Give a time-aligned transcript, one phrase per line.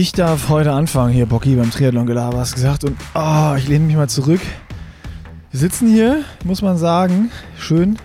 [0.00, 2.84] Ich darf heute anfangen hier, Bocky, beim Triathlon Gelaber, hast gesagt.
[2.84, 4.40] Und oh, ich lehne mich mal zurück.
[5.50, 7.98] Wir sitzen hier, muss man sagen, schön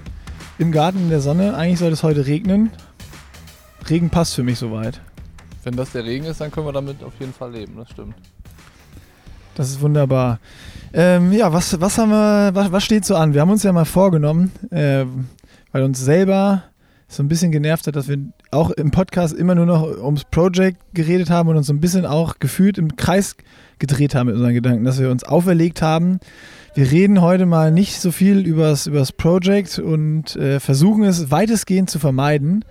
[0.58, 1.56] im Garten in der Sonne.
[1.56, 2.71] Eigentlich soll es heute regnen.
[3.88, 5.02] Regen passt für mich soweit.
[5.64, 8.16] Wenn das der Regen ist, dann können wir damit auf jeden Fall leben, das stimmt.
[9.54, 10.39] Das ist wunderbar.
[10.94, 13.36] Ähm, ja, was, was haben wir, was, was steht so an?
[13.36, 15.05] Wir haben uns ja mal vorgenommen, äh,
[15.71, 16.64] weil uns selber
[17.07, 18.18] so ein bisschen genervt hat, dass wir
[18.54, 22.06] auch im Podcast immer nur noch ums Project geredet haben und uns so ein bisschen
[22.06, 23.36] auch gefühlt im Kreis
[23.80, 26.20] gedreht haben mit unseren Gedanken, dass wir uns auferlegt haben.
[26.75, 31.89] Wir reden heute mal nicht so viel übers, übers Project und äh, versuchen es weitestgehend
[31.89, 32.66] zu vermeiden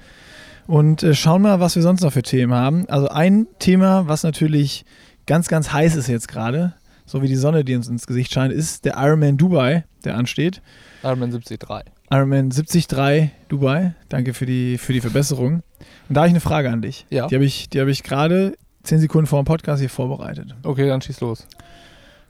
[0.67, 2.89] und äh, schauen mal, was wir sonst noch für Themen haben.
[2.89, 4.85] Also ein Thema, was natürlich
[5.27, 8.53] ganz, ganz heiß ist jetzt gerade, so wie die Sonne, die uns ins Gesicht scheint,
[8.53, 10.63] ist der Ironman Dubai, der ansteht.
[11.03, 11.92] Ironman 73.
[12.13, 13.95] Ironman 73 Dubai.
[14.11, 15.63] Danke für die, für die Verbesserung.
[16.09, 17.07] Und da habe ich eine Frage an dich.
[17.09, 17.27] Ja.
[17.27, 20.55] Die habe ich, die hab ich gerade zehn Sekunden vor dem Podcast hier vorbereitet.
[20.63, 21.47] Okay, dann schieß los.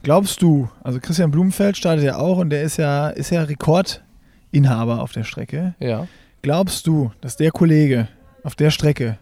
[0.05, 5.03] Glaubst du, also Christian Blumenfeld startet ja auch und der ist ja, ist ja Rekordinhaber
[5.03, 5.75] auf der Strecke.
[5.81, 6.07] Ja.
[6.43, 8.07] Glaubst du, dass der Kollege
[8.45, 9.19] auf der Strecke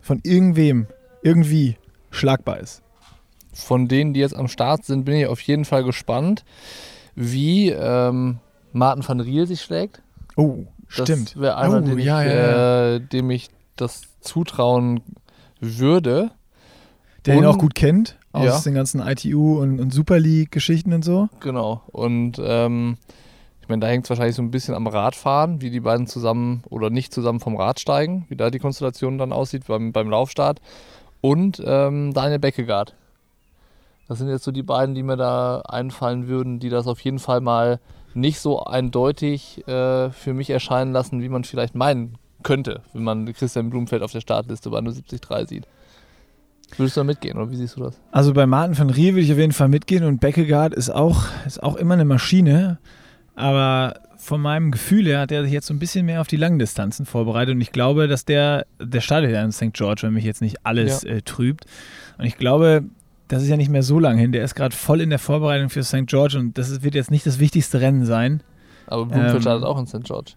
[0.00, 0.86] von irgendwem
[1.24, 1.78] irgendwie
[2.12, 2.80] schlagbar ist?
[3.52, 6.44] Von denen, die jetzt am Start sind, bin ich auf jeden Fall gespannt,
[7.16, 8.38] wie ähm,
[8.72, 10.02] Martin van Riel sich schlägt.
[10.36, 10.64] Oh,
[10.96, 11.38] Das stimmt.
[11.40, 12.94] wäre einer, Oh, den ich, ja, ja, ja.
[12.94, 15.00] Äh, dem ich das zutrauen
[15.60, 16.30] würde.
[17.26, 18.60] Der ihn und- auch gut kennt aus Ja.
[18.60, 21.28] den ganzen ITU und, und Super League-Geschichten und so.
[21.40, 21.82] Genau.
[21.88, 22.96] Und ähm,
[23.60, 26.62] ich meine, da hängt es wahrscheinlich so ein bisschen am Radfahren, wie die beiden zusammen
[26.70, 30.60] oder nicht zusammen vom Rad steigen, wie da die Konstellation dann aussieht beim, beim Laufstart.
[31.20, 32.94] Und ähm, Daniel Beckegaard.
[34.08, 37.18] Das sind jetzt so die beiden, die mir da einfallen würden, die das auf jeden
[37.20, 37.78] Fall mal
[38.14, 43.32] nicht so eindeutig äh, für mich erscheinen lassen, wie man vielleicht meinen könnte, wenn man
[43.32, 45.66] Christian Blumenfeld auf der Startliste bei 73 sieht.
[46.76, 48.00] Würdest du da mitgehen oder wie siehst du das?
[48.12, 51.24] Also bei Martin van Riel würde ich auf jeden Fall mitgehen und Beckegaard ist auch,
[51.46, 52.78] ist auch immer eine Maschine.
[53.34, 56.36] Aber von meinem Gefühl her hat er sich jetzt so ein bisschen mehr auf die
[56.36, 59.72] langen Distanzen vorbereitet und ich glaube, dass der, der startet ja in St.
[59.72, 61.64] George, wenn mich jetzt nicht alles äh, trübt.
[62.18, 62.84] Und ich glaube,
[63.30, 64.32] das ist ja nicht mehr so lang hin.
[64.32, 66.06] Der ist gerade voll in der Vorbereitung für St.
[66.06, 68.42] George und das wird jetzt nicht das wichtigste Rennen sein.
[68.86, 70.04] Aber Blumenfeld Ähm, startet auch in St.
[70.04, 70.32] George.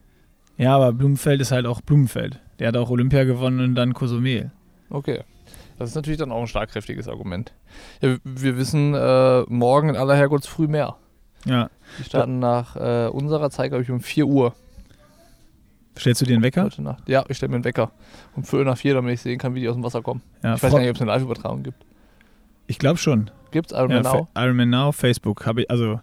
[0.58, 2.40] Ja, aber Blumenfeld ist halt auch Blumenfeld.
[2.60, 4.52] Der hat auch Olympia gewonnen und dann Cozumel.
[4.90, 5.22] Okay.
[5.80, 7.52] Das ist natürlich dann auch ein schlagkräftiges Argument.
[8.02, 10.96] Ja, wir wissen äh, morgen in aller Herrgottsfrüh mehr.
[11.46, 11.70] Ja.
[12.00, 14.54] Die starten nach äh, unserer Zeit, glaube ich, um 4 Uhr
[15.98, 16.64] Stellst du dir einen Wecker?
[16.64, 17.08] heute Nacht.
[17.08, 17.92] Ja, ich stelle mir einen Wecker.
[18.36, 20.22] Um Viertel nach vier, damit ich sehen kann, wie die aus dem Wasser kommen.
[20.44, 21.86] Ja, Ich weiß gar nicht, ob es eine Live-Übertragung gibt.
[22.68, 23.30] Ich glaube schon.
[23.52, 24.28] Gibt es Iron Ja, Man Now?
[24.34, 25.46] Fa- Iron Man Now, Facebook.
[25.46, 26.00] Habe ich, also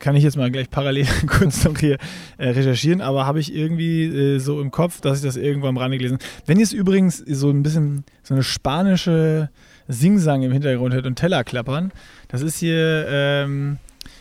[0.00, 1.96] kann ich jetzt mal gleich parallel kurz noch hier
[2.36, 5.76] äh, recherchieren, aber habe ich irgendwie äh, so im Kopf, dass ich das irgendwo am
[5.78, 9.48] Rande gelesen Wenn ihr es übrigens so ein bisschen so eine spanische
[9.88, 11.90] Singsang im Hintergrund hört und Teller klappern,
[12.28, 13.78] das ist hier, ähm,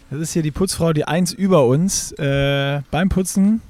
[0.09, 3.61] das ist hier die Putzfrau, die eins über uns äh, beim Putzen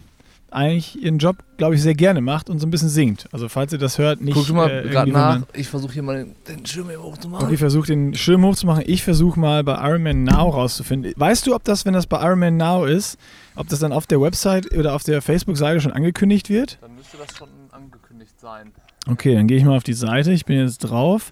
[0.54, 3.28] eigentlich ihren Job, glaube ich, sehr gerne macht und so ein bisschen singt.
[3.32, 5.42] Also falls ihr das hört, nicht Guck du mal äh, gerade nach.
[5.54, 7.48] Ich versuche hier mal den, den Schirm hier hochzumachen.
[7.48, 8.84] Okay, versuch den Schirm hochzumachen.
[8.86, 11.14] Ich versuche mal bei Iron Man Now rauszufinden.
[11.16, 13.18] Weißt du, ob das, wenn das bei Iron Man Now ist,
[13.56, 16.78] ob das dann auf der Website oder auf der Facebook-Seite schon angekündigt wird?
[16.82, 18.72] Dann müsste das schon angekündigt sein.
[19.08, 20.32] Okay, dann gehe ich mal auf die Seite.
[20.32, 21.32] Ich bin jetzt drauf.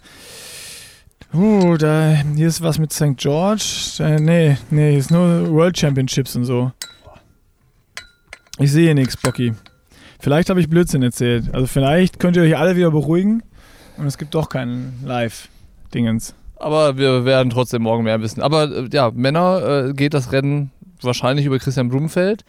[1.33, 3.15] Uh, da, hier ist was mit St.
[3.15, 3.63] George.
[3.99, 6.73] Äh, nee, nee, hier ist nur World Championships und so.
[8.61, 9.55] Ich sehe nichts, Bocky.
[10.19, 11.51] Vielleicht habe ich Blödsinn erzählt.
[11.51, 13.41] Also vielleicht könnt ihr euch alle wieder beruhigen
[13.97, 16.35] und es gibt doch keinen Live-Dingens.
[16.57, 18.39] Aber wir werden trotzdem morgen mehr wissen.
[18.39, 20.69] Aber äh, ja, Männer äh, geht das Rennen
[21.01, 22.45] wahrscheinlich über Christian Blumenfeld.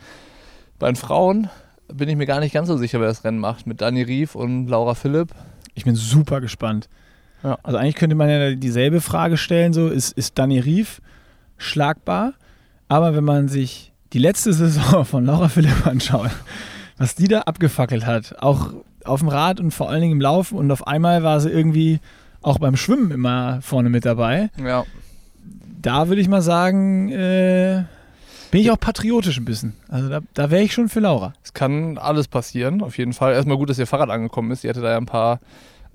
[0.79, 1.49] Bei den Frauen
[1.91, 3.67] bin ich mir gar nicht ganz so sicher, wer das Rennen macht.
[3.67, 5.31] Mit Dani Rief und Laura Philipp.
[5.73, 6.91] Ich bin super gespannt.
[7.43, 7.59] Ja.
[7.63, 11.01] Also eigentlich könnte man ja dieselbe Frage stellen, so ist, ist Danny Rief
[11.57, 12.35] schlagbar?
[12.89, 16.31] Aber wenn man sich die letzte Saison von Laura Philipp anschaut,
[16.99, 18.73] was die da abgefackelt hat, auch
[19.05, 22.01] auf dem Rad und vor allen Dingen im Laufen und auf einmal war sie irgendwie
[22.41, 24.51] auch beim Schwimmen immer vorne mit dabei.
[24.63, 24.85] Ja.
[25.81, 27.85] Da würde ich mal sagen, äh,
[28.51, 29.75] bin ich auch patriotisch ein bisschen.
[29.89, 31.33] Also da, da wäre ich schon für Laura.
[31.43, 33.33] Es kann alles passieren, auf jeden Fall.
[33.33, 34.63] Erstmal gut, dass ihr Fahrrad angekommen ist.
[34.63, 35.41] Die hatte da ja ein paar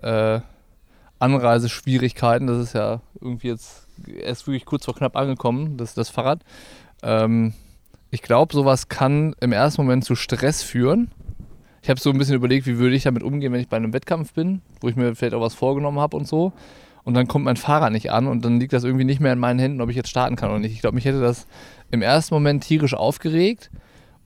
[0.01, 0.39] äh,
[1.19, 2.47] Anreiseschwierigkeiten.
[2.47, 3.87] Das ist ja irgendwie jetzt
[4.21, 6.39] erst wirklich kurz vor knapp angekommen, das, das Fahrrad.
[7.03, 7.53] Ähm,
[8.09, 11.11] ich glaube, sowas kann im ersten Moment zu Stress führen.
[11.81, 13.93] Ich habe so ein bisschen überlegt, wie würde ich damit umgehen, wenn ich bei einem
[13.93, 16.53] Wettkampf bin, wo ich mir vielleicht auch was vorgenommen habe und so.
[17.03, 19.39] Und dann kommt mein Fahrrad nicht an und dann liegt das irgendwie nicht mehr in
[19.39, 20.73] meinen Händen, ob ich jetzt starten kann oder nicht.
[20.73, 21.47] Ich glaube, mich hätte das
[21.91, 23.71] im ersten Moment tierisch aufgeregt.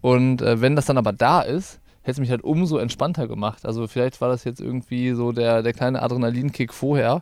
[0.01, 3.65] Und äh, wenn das dann aber da ist, hätte es mich halt umso entspannter gemacht.
[3.65, 7.21] Also vielleicht war das jetzt irgendwie so der, der kleine Adrenalinkick vorher,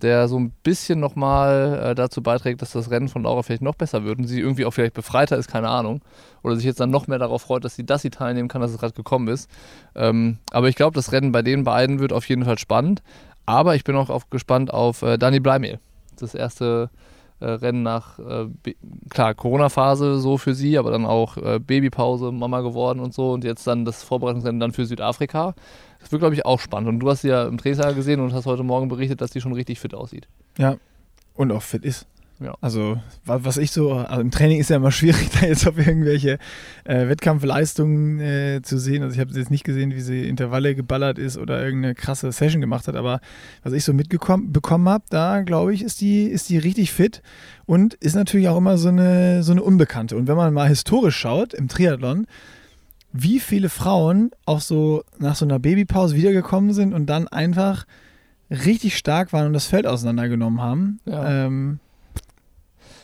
[0.00, 3.74] der so ein bisschen nochmal äh, dazu beiträgt, dass das Rennen von Laura vielleicht noch
[3.74, 6.02] besser wird und sie irgendwie auch vielleicht befreiter ist, keine Ahnung.
[6.42, 8.70] Oder sich jetzt dann noch mehr darauf freut, dass sie das sie teilnehmen kann, dass
[8.70, 9.50] es gerade gekommen ist.
[9.94, 13.02] Ähm, aber ich glaube, das Rennen bei den beiden wird auf jeden Fall spannend.
[13.44, 15.80] Aber ich bin auch auf, gespannt auf äh, Dani Bleimehl.
[16.16, 16.90] Das erste
[17.42, 18.46] äh, Rennen nach, äh,
[19.10, 23.44] klar, Corona-Phase so für sie, aber dann auch äh, Babypause, Mama geworden und so und
[23.44, 25.54] jetzt dann das Vorbereitungsrennen dann für Südafrika.
[26.00, 26.88] Das wird, glaube ich, auch spannend.
[26.88, 29.40] Und du hast sie ja im Trainingslager gesehen und hast heute Morgen berichtet, dass sie
[29.40, 30.28] schon richtig fit aussieht.
[30.58, 30.76] Ja,
[31.34, 32.06] und auch fit ist.
[32.40, 32.54] Ja.
[32.60, 36.38] Also, was ich so, also im Training ist ja immer schwierig, da jetzt auf irgendwelche
[36.84, 39.02] äh, Wettkampfleistungen äh, zu sehen.
[39.02, 42.60] Also, ich habe jetzt nicht gesehen, wie sie Intervalle geballert ist oder irgendeine krasse Session
[42.60, 43.20] gemacht hat, aber
[43.62, 47.22] was ich so mitbekommen habe, da glaube ich, ist die, ist die richtig fit
[47.66, 50.16] und ist natürlich auch immer so eine, so eine Unbekannte.
[50.16, 52.26] Und wenn man mal historisch schaut im Triathlon,
[53.12, 57.84] wie viele Frauen auch so nach so einer Babypause wiedergekommen sind und dann einfach
[58.50, 61.00] richtig stark waren und das Feld auseinandergenommen haben.
[61.04, 61.46] Ja.
[61.46, 61.78] Ähm,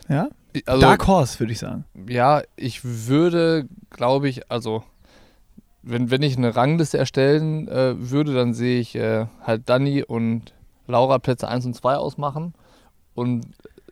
[0.09, 0.29] ja?
[0.67, 1.85] Also, Dark Horse, würde ich sagen.
[2.09, 4.83] Ja, ich würde, glaube ich, also
[5.83, 10.53] wenn, wenn ich eine Rangliste erstellen äh, würde, dann sehe ich äh, halt Dani und
[10.87, 12.55] Laura Plätze 1 und 2 ausmachen
[13.15, 13.47] und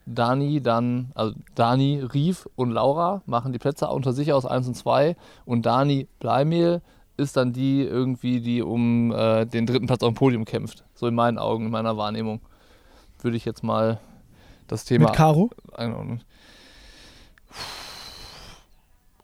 [0.07, 4.75] Dani dann, also Dani, Rief und Laura machen die Plätze unter sich aus 1 und
[4.75, 6.81] 2 und Dani Bleimehl
[7.17, 10.85] ist dann die irgendwie, die um äh, den dritten Platz auf dem Podium kämpft.
[10.95, 12.41] So in meinen Augen, in meiner Wahrnehmung.
[13.23, 13.99] Würde ich jetzt mal
[14.69, 15.51] das Thema Mit Caro?
[15.75, 16.23] einordnen.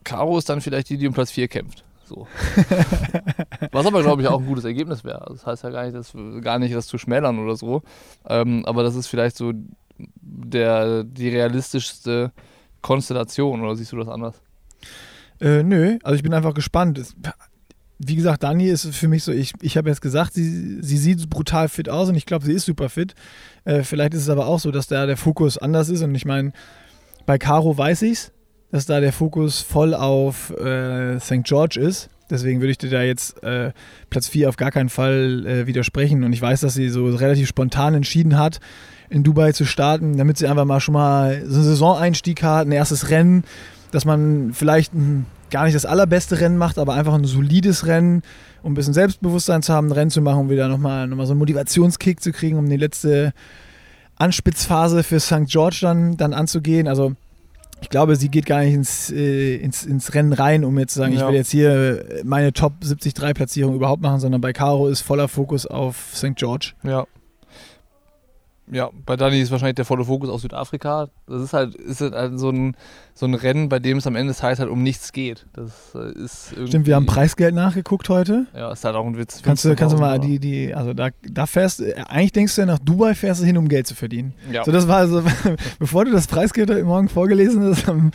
[0.04, 1.84] Caro ist dann vielleicht die, die um Platz 4 kämpft.
[2.04, 2.26] So.
[3.72, 5.24] Was aber, glaube ich, auch ein gutes Ergebnis wäre.
[5.28, 6.12] Das heißt ja gar nicht, das,
[6.42, 7.82] gar nicht, das zu schmälern oder so.
[8.28, 9.52] Ähm, aber das ist vielleicht so
[10.20, 12.32] der, die realistischste
[12.82, 13.62] Konstellation.
[13.62, 14.42] Oder siehst du das anders?
[15.40, 16.98] Äh, nö, also ich bin einfach gespannt.
[16.98, 17.14] Es,
[18.04, 21.28] wie gesagt, Dani ist für mich so, ich, ich habe jetzt gesagt, sie, sie sieht
[21.31, 23.14] brutal fit aus und ich glaube, sie ist super fit.
[23.64, 26.25] Äh, vielleicht ist es aber auch so, dass da der Fokus anders ist und ich
[26.25, 26.52] meine,
[27.26, 28.32] bei Caro weiß ich es,
[28.70, 31.44] dass da der Fokus voll auf äh, St.
[31.44, 32.08] George ist.
[32.31, 33.72] Deswegen würde ich dir da jetzt äh,
[34.08, 36.25] Platz 4 auf gar keinen Fall äh, widersprechen.
[36.25, 38.60] Und ich weiß, dass sie so relativ spontan entschieden hat,
[39.10, 42.72] in Dubai zu starten, damit sie einfach mal schon mal so einen Saisoneinstieg hat, ein
[42.72, 43.44] erstes Rennen,
[43.90, 48.22] dass man vielleicht ein, gar nicht das allerbeste Rennen macht, aber einfach ein solides Rennen,
[48.64, 51.26] um ein bisschen Selbstbewusstsein zu haben, ein Rennen zu machen, um wieder nochmal noch mal
[51.26, 53.32] so einen Motivationskick zu kriegen, um die letzte
[54.16, 55.46] Anspitzphase für St.
[55.46, 56.88] George dann, dann anzugehen.
[56.88, 57.12] Also
[57.81, 61.00] ich glaube, sie geht gar nicht ins, äh, ins, ins Rennen rein, um jetzt zu
[61.00, 61.22] sagen, Ja.
[61.22, 65.66] ich will jetzt hier meine Top 73-Platzierung überhaupt machen, sondern bei Caro ist voller Fokus
[65.66, 66.37] auf St.
[66.37, 66.72] George.
[66.84, 67.06] Ja.
[68.72, 71.08] Ja, bei Dani ist wahrscheinlich der volle Fokus auf Südafrika.
[71.26, 72.74] Das ist halt, ist halt so, ein,
[73.12, 75.46] so ein Rennen, bei dem es am Ende des Tages halt um nichts geht.
[75.52, 78.46] Das äh, ist irgendwie, Stimmt, wir haben Preisgeld nachgeguckt heute.
[78.54, 79.42] Ja, ist halt auch ein Witz.
[79.42, 82.54] Kannst du, kannst du mal 15.000 die, die, also da, da fährst, äh, eigentlich denkst
[82.54, 84.32] du ja nach Dubai fährst du hin, um Geld zu verdienen.
[84.50, 84.64] Ja.
[84.64, 85.22] So, das war also,
[85.78, 88.10] bevor du das Preisgeld heute Morgen vorgelesen hast am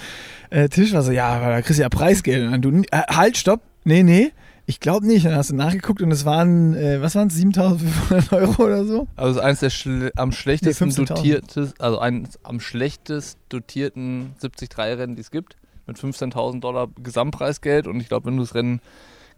[0.50, 2.46] äh, Tisch, war so, ja, da kriegst du ja Preisgeld.
[2.46, 4.32] Und dann du, äh, halt, stopp, nee, nee,
[4.68, 5.26] ich glaube nicht.
[5.26, 9.08] Dann hast du nachgeguckt und es waren, äh, was waren es, 7500 Euro oder so?
[9.16, 11.08] Also es ist eines der schle am schlechtesten 15.000.
[11.08, 15.56] dotiertes, also eines am schlechtest dotierten 73-Rennen, die es gibt,
[15.88, 17.88] mit 15.000 Dollar Gesamtpreisgeld.
[17.88, 18.82] Und ich glaube, wenn du das Rennen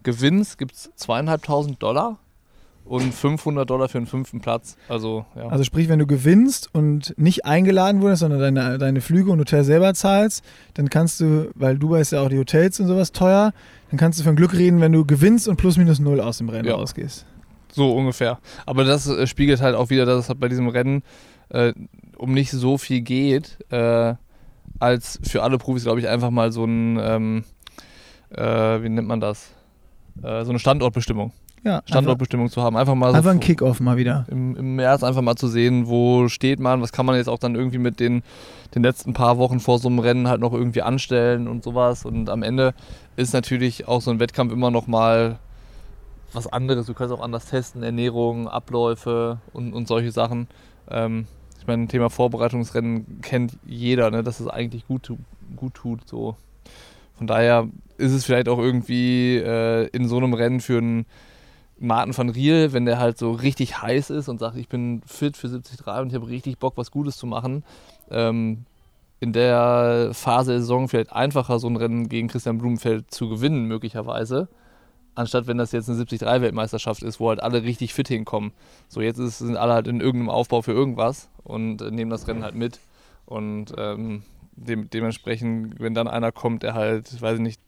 [0.02, 2.18] gewinnst, gibt es zweieinhalbtausend Dollar
[2.84, 4.76] und 500 Dollar für den fünften Platz.
[4.88, 5.46] Also ja.
[5.46, 9.62] Also sprich, wenn du gewinnst und nicht eingeladen wurdest, sondern deine, deine Flüge und Hotel
[9.62, 13.52] selber zahlst, dann kannst du, weil Dubai ist ja auch die Hotels und sowas teuer,
[13.90, 16.48] dann kannst du von Glück reden, wenn du gewinnst und plus minus null aus dem
[16.48, 16.74] Rennen Ja.
[16.76, 17.26] rausgehst.
[17.72, 18.38] So ungefähr.
[18.66, 21.02] Aber das äh, spiegelt halt auch wieder, dass es halt bei diesem Rennen
[21.50, 21.72] äh,
[22.16, 24.14] um nicht so viel geht, äh,
[24.78, 27.44] als für alle Profis, glaube ich, einfach mal so ein, ähm,
[28.30, 29.50] äh, wie nennt man das?
[30.22, 31.32] Äh, so eine Standortbestimmung.
[31.62, 32.76] Ja, einfach, Standortbestimmung zu haben.
[32.76, 34.24] Einfach mal so einfach ein Kickoff mal wieder.
[34.30, 37.38] im, im März einfach mal zu sehen, wo steht man, was kann man jetzt auch
[37.38, 38.22] dann irgendwie mit den,
[38.74, 42.04] den letzten paar Wochen vor so einem Rennen halt noch irgendwie anstellen und sowas.
[42.04, 42.72] Und am Ende
[43.16, 45.38] ist natürlich auch so ein Wettkampf immer noch mal
[46.32, 46.86] was anderes.
[46.86, 50.48] Du kannst auch anders testen, Ernährung, Abläufe und, und solche Sachen.
[50.88, 51.26] Ähm,
[51.58, 55.12] ich meine, Thema Vorbereitungsrennen kennt jeder, ne, dass es eigentlich gut,
[55.56, 56.08] gut tut.
[56.08, 56.36] So.
[57.18, 61.04] Von daher ist es vielleicht auch irgendwie äh, in so einem Rennen für einen
[61.80, 65.36] Martin van Riel, wenn der halt so richtig heiß ist und sagt, ich bin fit
[65.36, 67.64] für 73 und ich habe richtig Bock, was Gutes zu machen,
[68.10, 68.66] ähm,
[69.18, 73.64] in der Phase der Saison vielleicht einfacher, so ein Rennen gegen Christian Blumenfeld zu gewinnen,
[73.64, 74.48] möglicherweise.
[75.14, 78.52] Anstatt wenn das jetzt eine 73-Weltmeisterschaft ist, wo halt alle richtig fit hinkommen.
[78.88, 82.28] So, jetzt ist, sind alle halt in irgendeinem Aufbau für irgendwas und äh, nehmen das
[82.28, 82.78] Rennen halt mit.
[83.24, 84.22] Und ähm,
[84.52, 87.60] dem, dementsprechend, wenn dann einer kommt, der halt, weiß ich nicht,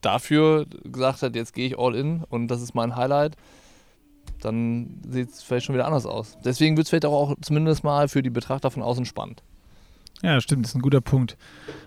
[0.00, 3.36] dafür gesagt hat, jetzt gehe ich all in und das ist mein Highlight,
[4.40, 6.38] dann sieht es vielleicht schon wieder anders aus.
[6.44, 9.42] Deswegen wird es vielleicht auch, auch zumindest mal für die Betrachter von außen spannend.
[10.22, 11.36] Ja, stimmt, das ist ein guter Punkt.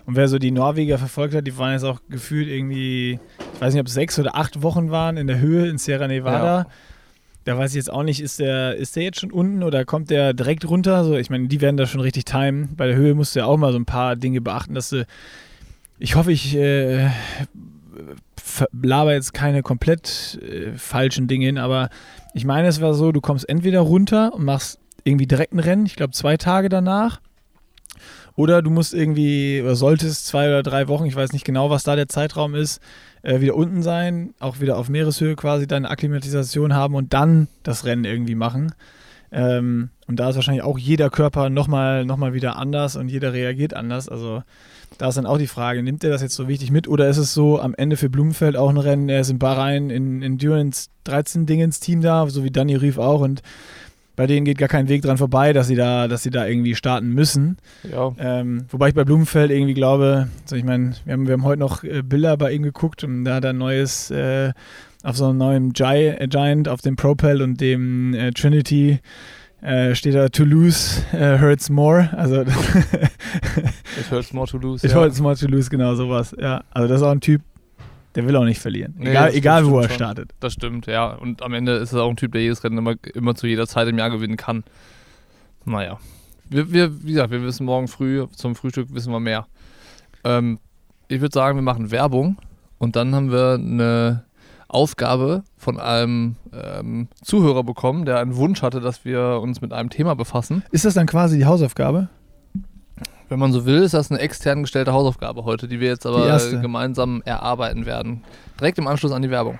[0.05, 3.19] Und wer so die Norweger verfolgt hat, die waren jetzt auch gefühlt irgendwie,
[3.53, 6.07] ich weiß nicht, ob es sechs oder acht Wochen waren in der Höhe in Sierra
[6.07, 6.61] Nevada.
[6.61, 6.67] Ja.
[7.43, 10.11] Da weiß ich jetzt auch nicht, ist der, ist der jetzt schon unten oder kommt
[10.11, 11.03] der direkt runter?
[11.03, 12.75] So, ich meine, die werden da schon richtig timen.
[12.75, 15.05] Bei der Höhe musst du ja auch mal so ein paar Dinge beachten, dass du.
[15.97, 17.09] Ich hoffe, ich äh,
[18.71, 21.89] laber jetzt keine komplett äh, falschen Dinge hin, aber
[22.33, 25.85] ich meine, es war so, du kommst entweder runter und machst irgendwie direkt ein Rennen,
[25.85, 27.19] ich glaube zwei Tage danach
[28.35, 31.83] oder du musst irgendwie, oder solltest zwei oder drei Wochen, ich weiß nicht genau, was
[31.83, 32.81] da der Zeitraum ist,
[33.23, 37.85] äh, wieder unten sein, auch wieder auf Meereshöhe quasi deine Akklimatisation haben und dann das
[37.85, 38.73] Rennen irgendwie machen.
[39.31, 43.33] Ähm, und da ist wahrscheinlich auch jeder Körper nochmal noch mal wieder anders und jeder
[43.33, 44.09] reagiert anders.
[44.09, 44.43] Also
[44.97, 47.17] da ist dann auch die Frage, nimmt er das jetzt so wichtig mit oder ist
[47.17, 50.89] es so am Ende für Blumenfeld auch ein Rennen, er ist in Bahrain in Endurance
[51.05, 53.41] 13 Dingens Team da, so wie Danny Rief auch und
[54.15, 56.75] bei denen geht gar kein Weg dran vorbei, dass sie da, dass sie da irgendwie
[56.75, 57.57] starten müssen.
[57.89, 58.13] Ja.
[58.19, 61.59] Ähm, wobei ich bei Blumenfeld irgendwie glaube, so ich meine, wir haben, wir haben heute
[61.59, 64.51] noch äh, Bilder bei ihm geguckt und da hat er ein neues, äh,
[65.03, 68.99] auf so einem neuen äh, Giant, auf dem Propel und dem äh, Trinity
[69.61, 72.09] äh, steht da Toulouse äh, hurts more.
[72.17, 72.41] Also
[73.99, 74.85] It hurts more to lose.
[74.85, 74.99] It ja.
[74.99, 76.35] hurts more to lose, genau sowas.
[76.39, 77.41] Ja, also das ist auch ein Typ,
[78.15, 78.95] der will auch nicht verlieren.
[78.97, 79.95] Nee, egal, egal wo er schon.
[79.95, 80.31] startet.
[80.39, 81.13] Das stimmt, ja.
[81.13, 83.67] Und am Ende ist es auch ein Typ, der jedes Rennen immer, immer zu jeder
[83.67, 84.63] Zeit im Jahr gewinnen kann.
[85.65, 85.99] Naja.
[86.49, 89.47] Wir, wir, wie gesagt, wir wissen morgen früh, zum Frühstück wissen wir mehr.
[90.23, 90.59] Ähm,
[91.07, 92.37] ich würde sagen, wir machen Werbung
[92.77, 94.25] und dann haben wir eine
[94.71, 99.89] Aufgabe von einem ähm, Zuhörer bekommen, der einen Wunsch hatte, dass wir uns mit einem
[99.89, 100.63] Thema befassen.
[100.71, 102.09] Ist das dann quasi die Hausaufgabe?
[103.27, 106.37] Wenn man so will, ist das eine extern gestellte Hausaufgabe heute, die wir jetzt aber
[106.61, 108.23] gemeinsam erarbeiten werden.
[108.59, 109.59] Direkt im Anschluss an die Werbung.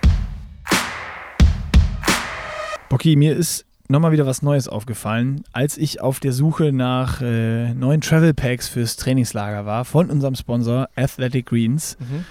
[2.89, 7.73] Bocky, mir ist nochmal wieder was Neues aufgefallen, als ich auf der Suche nach äh,
[7.73, 11.97] neuen Travel Packs fürs Trainingslager war von unserem Sponsor Athletic Greens.
[11.99, 12.25] Mhm.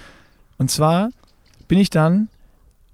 [0.58, 1.10] Und zwar
[1.68, 2.28] bin ich dann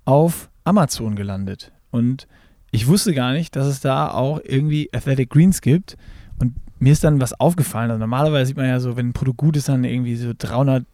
[0.06, 2.26] auf Amazon gelandet und
[2.70, 5.96] ich wusste gar nicht, dass es da auch irgendwie Athletic Greens gibt.
[6.38, 7.90] Und mir ist dann was aufgefallen.
[7.90, 10.84] Also normalerweise sieht man ja so, wenn ein Produkt gut ist, dann irgendwie so 300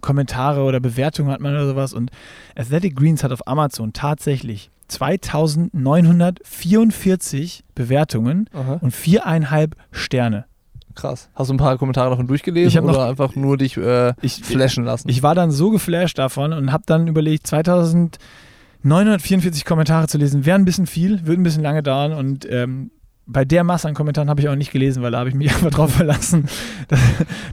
[0.00, 1.92] Kommentare oder Bewertungen hat man oder sowas.
[1.92, 2.10] Und
[2.56, 8.78] Athletic Greens hat auf Amazon tatsächlich 2944 Bewertungen Aha.
[8.80, 10.46] und viereinhalb Sterne.
[10.94, 11.28] Krass.
[11.34, 14.84] Hast du ein paar Kommentare davon durchgelesen oder noch, einfach nur dich äh, ich, flashen
[14.84, 15.08] lassen?
[15.08, 20.58] Ich war dann so geflasht davon und habe dann überlegt, 2944 Kommentare zu lesen, wäre
[20.58, 22.90] ein bisschen viel, würde ein bisschen lange dauern und ähm,
[23.26, 25.50] bei der Masse an Kommentaren habe ich auch nicht gelesen, weil da habe ich mich
[25.54, 26.48] einfach drauf verlassen,
[26.88, 27.00] dass,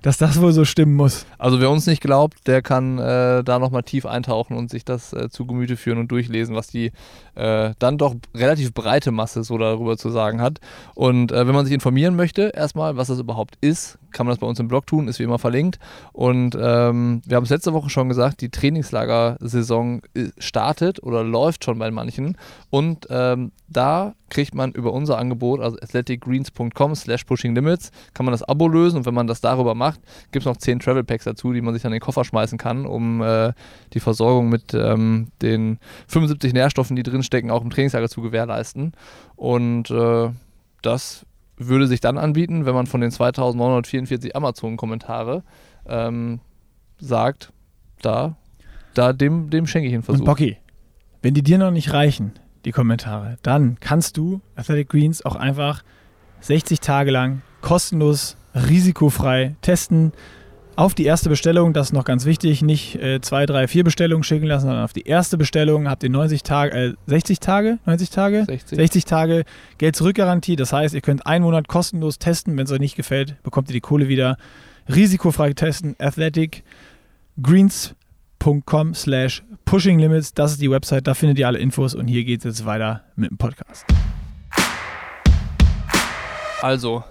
[0.02, 1.26] dass, das wohl so stimmen muss.
[1.38, 5.14] Also wer uns nicht glaubt, der kann äh, da nochmal tief eintauchen und sich das
[5.14, 6.92] äh, zu Gemüte führen und durchlesen, was die
[7.36, 10.60] äh, dann doch relativ breite Masse so darüber zu sagen hat.
[10.96, 14.40] Und äh, wenn man sich informieren möchte, erstmal, was das überhaupt ist, kann man das
[14.40, 15.80] bei uns im Blog tun, ist wie immer verlinkt.
[16.14, 21.66] Und ähm, wir haben es letzte Woche schon gesagt, die Trainingslagersaison äh, startet oder läuft
[21.66, 22.38] schon bei manchen.
[22.70, 28.44] Und ähm, da kriegt man über unser Angebot, also athleticgreens.com slash pushinglimits, kann man das
[28.44, 30.00] Abo lösen und wenn man das darüber macht,
[30.32, 32.86] gibt es noch 10 Travel Packs dazu, die man sich an den Koffer schmeißen kann,
[32.86, 33.54] um äh,
[33.94, 38.94] die Versorgung mit ähm, den 75 Nährstoffen, die drinstecken, auch im Trainingslager zu gewährleisten.
[39.36, 40.30] Und äh,
[40.82, 41.26] das
[41.60, 45.44] würde sich dann anbieten, wenn man von den 2944 Amazon-Kommentare
[45.88, 46.40] ähm,
[47.00, 47.52] sagt,
[48.02, 48.38] da,
[48.94, 50.22] da dem, dem schenke ich einen Versuch.
[50.22, 50.58] Und Bocky,
[51.22, 52.32] wenn die dir noch nicht reichen,
[52.66, 55.84] die Kommentare, dann kannst du Athletic Greens auch einfach
[56.42, 60.14] 60 Tage lang kostenlos, risikofrei testen
[60.80, 64.24] auf die erste Bestellung, das ist noch ganz wichtig, nicht äh, zwei, drei, vier Bestellungen
[64.24, 68.10] schicken lassen, sondern auf die erste Bestellung habt ihr 90 Tage, äh, 60 Tage, 90
[68.12, 69.44] Tage, 60, 60 Tage
[69.78, 70.56] Geld zurückgarantie.
[70.56, 72.56] Das heißt, ihr könnt einen Monat kostenlos testen.
[72.56, 74.38] Wenn es euch nicht gefällt, bekommt ihr die Kohle wieder.
[74.88, 80.34] Risikofrei testen, athleticgreens.com slash pushing limits.
[80.34, 83.04] Das ist die Website, da findet ihr alle Infos und hier geht es jetzt weiter
[83.18, 83.84] mit dem Podcast.
[86.62, 87.04] Also,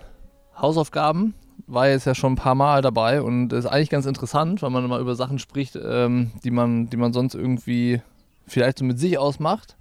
[0.57, 1.35] Hausaufgaben
[1.69, 4.85] war jetzt ja schon ein paar Mal dabei und ist eigentlich ganz interessant, weil man
[4.85, 8.01] immer über Sachen spricht, ähm, die, man, die man sonst irgendwie
[8.47, 9.77] vielleicht so mit sich ausmacht.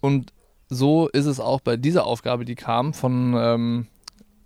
[0.00, 0.32] Und
[0.68, 3.86] so ist es auch bei dieser Aufgabe, die kam von, ähm,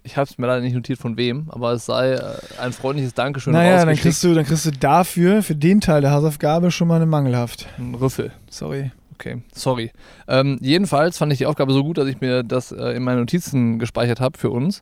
[0.04, 3.14] ich habe es mir leider nicht notiert von wem, aber es sei äh, ein freundliches
[3.14, 3.52] Dankeschön.
[3.52, 6.96] Naja, dann kriegst, du, dann kriegst du dafür, für den Teil der Hausaufgabe schon mal
[6.96, 7.66] eine Mangelhaft.
[7.78, 8.32] Ein Rüffel.
[8.48, 8.92] Sorry.
[9.14, 9.90] Okay, sorry.
[10.28, 13.20] Ähm, jedenfalls fand ich die Aufgabe so gut, dass ich mir das äh, in meine
[13.20, 14.80] Notizen gespeichert habe für uns.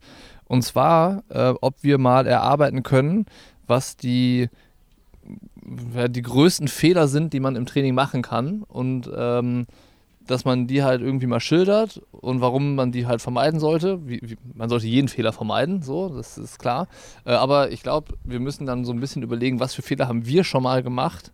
[0.48, 3.26] Und zwar, äh, ob wir mal erarbeiten können,
[3.66, 4.48] was die
[5.70, 9.66] die größten Fehler sind, die man im Training machen kann und ähm,
[10.26, 14.06] dass man die halt irgendwie mal schildert und warum man die halt vermeiden sollte.
[14.06, 16.86] Wie, wie, man sollte jeden Fehler vermeiden, so, das ist klar.
[17.24, 20.26] Äh, aber ich glaube, wir müssen dann so ein bisschen überlegen, was für Fehler haben
[20.26, 21.32] wir schon mal gemacht.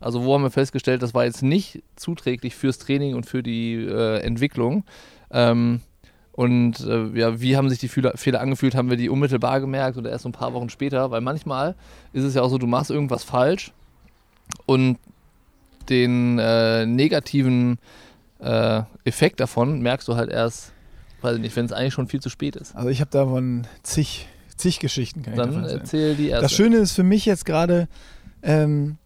[0.00, 3.74] Also wo haben wir festgestellt, das war jetzt nicht zuträglich fürs Training und für die
[3.74, 4.84] äh, Entwicklung.
[5.30, 5.80] Ähm,
[6.36, 8.74] und äh, ja, wie haben sich die Fehler, Fehler angefühlt?
[8.74, 11.12] Haben wir die unmittelbar gemerkt oder erst ein paar Wochen später?
[11.12, 11.76] Weil manchmal
[12.12, 13.72] ist es ja auch so, du machst irgendwas falsch
[14.66, 14.98] und
[15.88, 17.78] den äh, negativen
[18.40, 20.72] äh, Effekt davon merkst du halt erst,
[21.20, 22.74] weiß ich nicht, wenn es eigentlich schon viel zu spät ist.
[22.74, 24.26] Also ich habe davon zig,
[24.56, 25.22] zig Geschichten.
[25.22, 26.46] Kann Dann erzähl die erste.
[26.46, 27.86] Das Schöne ist für mich jetzt gerade,
[28.42, 28.96] ähm,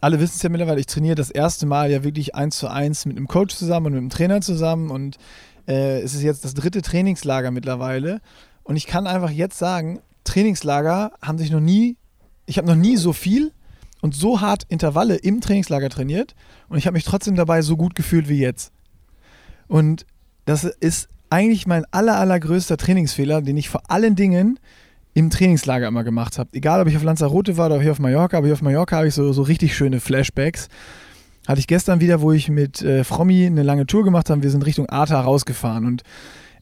[0.00, 3.06] alle wissen es ja mittlerweile, ich trainiere das erste Mal ja wirklich eins zu eins
[3.06, 5.18] mit einem Coach zusammen und mit einem Trainer zusammen und
[5.66, 8.20] äh, es ist jetzt das dritte Trainingslager mittlerweile.
[8.62, 11.96] Und ich kann einfach jetzt sagen, Trainingslager haben sich noch nie,
[12.46, 13.52] ich habe noch nie so viel
[14.00, 16.34] und so hart Intervalle im Trainingslager trainiert
[16.68, 18.72] und ich habe mich trotzdem dabei so gut gefühlt wie jetzt.
[19.68, 20.06] Und
[20.44, 24.58] das ist eigentlich mein aller, allergrößter Trainingsfehler, den ich vor allen Dingen
[25.14, 26.50] im Trainingslager immer gemacht habe.
[26.52, 29.08] Egal, ob ich auf Lanzarote war oder hier auf Mallorca, aber hier auf Mallorca habe
[29.08, 30.68] ich so, so richtig schöne Flashbacks.
[31.46, 34.42] Hatte ich gestern wieder, wo ich mit äh, Frommi eine lange Tour gemacht habe.
[34.42, 36.02] Wir sind Richtung Arta rausgefahren und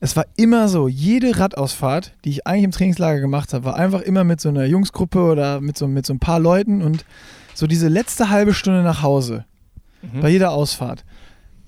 [0.00, 4.02] es war immer so, jede Radausfahrt, die ich eigentlich im Trainingslager gemacht habe, war einfach
[4.02, 7.06] immer mit so einer Jungsgruppe oder mit so, mit so ein paar Leuten und
[7.54, 9.46] so diese letzte halbe Stunde nach Hause
[10.02, 10.20] mhm.
[10.20, 11.04] bei jeder Ausfahrt.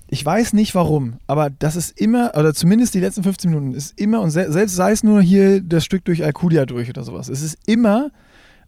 [0.09, 3.99] Ich weiß nicht warum, aber das ist immer, oder zumindest die letzten 15 Minuten, ist
[3.99, 7.41] immer, und selbst sei es nur hier das Stück durch Alcudia durch oder sowas, es
[7.41, 8.11] ist immer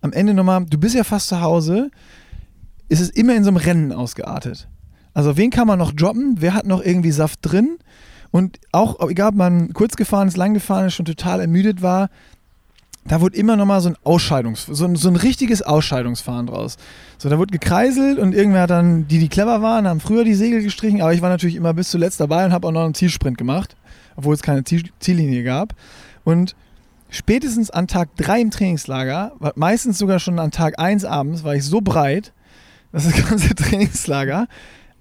[0.01, 1.91] am Ende nochmal, du bist ja fast zu Hause,
[2.89, 4.67] ist es immer in so einem Rennen ausgeartet.
[5.13, 6.35] Also wen kann man noch droppen?
[6.39, 7.77] Wer hat noch irgendwie Saft drin?
[8.31, 12.09] Und auch, egal ob man kurz gefahren ist, lang gefahren ist, schon total ermüdet war,
[13.05, 16.77] da wurde immer nochmal so ein Ausscheidungs, so ein, so ein richtiges Ausscheidungsfahren draus.
[17.17, 20.35] So, da wurde gekreiselt und irgendwer hat dann, die, die clever waren, haben früher die
[20.35, 22.93] Segel gestrichen, aber ich war natürlich immer bis zuletzt dabei und habe auch noch einen
[22.93, 23.75] Zielsprint gemacht,
[24.15, 25.73] obwohl es keine Ziellinie gab.
[26.23, 26.55] Und
[27.09, 31.65] spätestens an Tag 3 im Trainingslager, meistens sogar schon an Tag 1 abends, war ich
[31.65, 32.31] so breit,
[32.91, 34.47] dass das ganze Trainingslager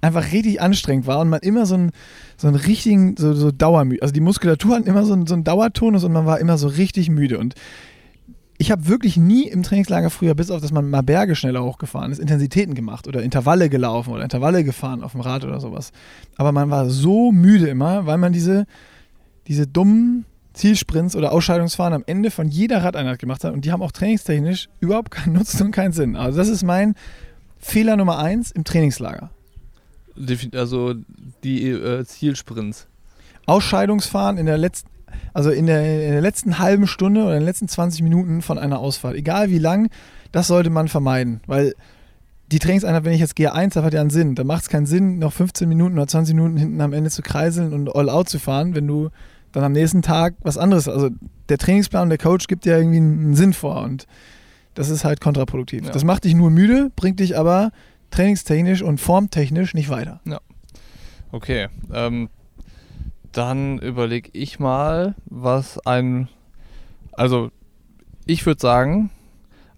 [0.01, 1.91] einfach richtig anstrengend war und man immer so einen,
[2.37, 5.45] so einen richtigen, so, so Dauermüde, also die Muskulatur hat immer so einen, so einen
[5.45, 7.55] Dauertonus und man war immer so richtig müde und
[8.61, 12.11] ich habe wirklich nie im Trainingslager früher, bis auf dass man mal Berge schneller hochgefahren
[12.11, 15.93] ist, Intensitäten gemacht oder Intervalle gelaufen oder Intervalle gefahren auf dem Rad oder sowas.
[16.37, 18.67] Aber man war so müde immer, weil man diese,
[19.47, 20.25] diese dummen
[20.55, 24.69] Zielsprints oder Ausscheidungsfahren am Ende von jeder Radeinheit gemacht hat und die haben auch trainingstechnisch
[24.81, 26.17] überhaupt keinen Nutzen und keinen Sinn.
[26.17, 26.95] Also das ist mein
[27.59, 29.31] Fehler Nummer eins im Trainingslager.
[30.55, 30.95] Also
[31.45, 32.87] die äh, Zielsprints.
[33.47, 34.89] Ausscheidungsfahren in der letzten,
[35.33, 38.59] also in der, in der letzten halben Stunde oder in den letzten 20 Minuten von
[38.59, 39.91] einer Ausfahrt, egal wie lang,
[40.33, 41.75] das sollte man vermeiden, weil
[42.51, 44.35] die Trainingseinheit, wenn ich jetzt gehe 1 habe, hat ja einen Sinn.
[44.35, 47.23] Da macht es keinen Sinn, noch 15 Minuten oder 20 Minuten hinten am Ende zu
[47.23, 49.11] kreiseln und all out zu fahren, wenn du
[49.53, 51.11] dann am nächsten Tag was anderes, also
[51.49, 54.07] der Trainingsplan, der Coach gibt ja irgendwie einen Sinn vor und
[54.79, 55.85] das ist halt kontraproduktiv.
[55.85, 55.91] Ja.
[55.91, 57.73] Das macht dich nur müde, bringt dich aber
[58.11, 60.21] trainingstechnisch und formtechnisch nicht weiter.
[60.25, 60.39] Ja.
[61.33, 61.67] Okay.
[61.93, 62.29] Ähm,
[63.33, 66.29] dann überlege ich mal, was ein.
[67.11, 67.51] Also,
[68.25, 69.11] ich würde sagen,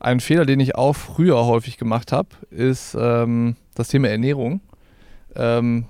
[0.01, 4.61] ein Fehler, den ich auch früher häufig gemacht habe, ist ähm, das Thema Ernährung.
[5.35, 5.87] Ähm,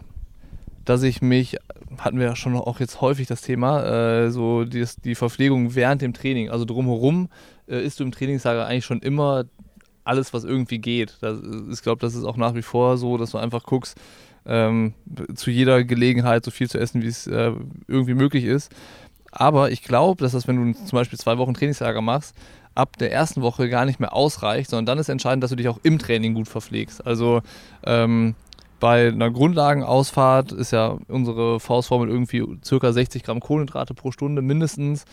[0.85, 1.57] dass ich mich,
[2.01, 6.03] hatten wir ja schon auch jetzt häufig das Thema, äh, so die, die Verpflegung während
[6.03, 7.29] dem Training, also drumherum
[7.69, 9.45] äh, isst du im Trainingslager eigentlich schon immer
[10.05, 11.19] alles, was irgendwie geht.
[11.21, 11.39] Das,
[11.71, 13.99] ich glaube, das ist auch nach wie vor so, dass du einfach guckst,
[14.47, 14.95] ähm,
[15.35, 17.53] zu jeder Gelegenheit so viel zu essen, wie es äh,
[17.87, 18.73] irgendwie möglich ist.
[19.31, 22.35] Aber ich glaube, dass das, wenn du zum Beispiel zwei Wochen Trainingslager machst,
[22.75, 25.69] ab der ersten Woche gar nicht mehr ausreicht, sondern dann ist entscheidend, dass du dich
[25.69, 27.07] auch im Training gut verpflegst.
[27.07, 27.43] Also
[27.85, 28.35] ähm,
[28.81, 35.05] bei einer Grundlagenausfahrt ist ja unsere Faustformel irgendwie circa 60 Gramm Kohlenhydrate pro Stunde mindestens.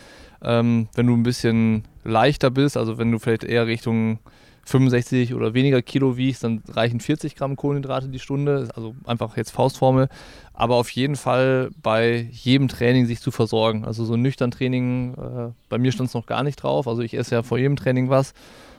[0.42, 4.20] Ähm, wenn du ein bisschen leichter bist, also wenn du vielleicht eher Richtung
[4.66, 9.52] 65 oder weniger Kilo wiegst, dann reichen 40 Gramm Kohlenhydrate die Stunde, also einfach jetzt
[9.52, 10.10] Faustformel.
[10.54, 13.86] Aber auf jeden Fall bei jedem Training sich zu versorgen.
[13.86, 16.88] Also so ein nüchtern Training, äh, bei mir stand es noch gar nicht drauf.
[16.88, 18.34] Also ich esse ja vor jedem Training was.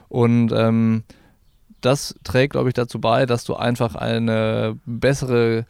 [0.09, 1.03] Und ähm,
[1.81, 5.65] das trägt, glaube ich, dazu bei, dass du einfach eine bessere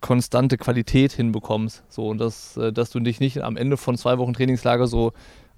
[0.00, 1.84] konstante Qualität hinbekommst.
[1.88, 5.12] So, und dass, äh, dass du dich nicht am Ende von zwei Wochen Trainingslager so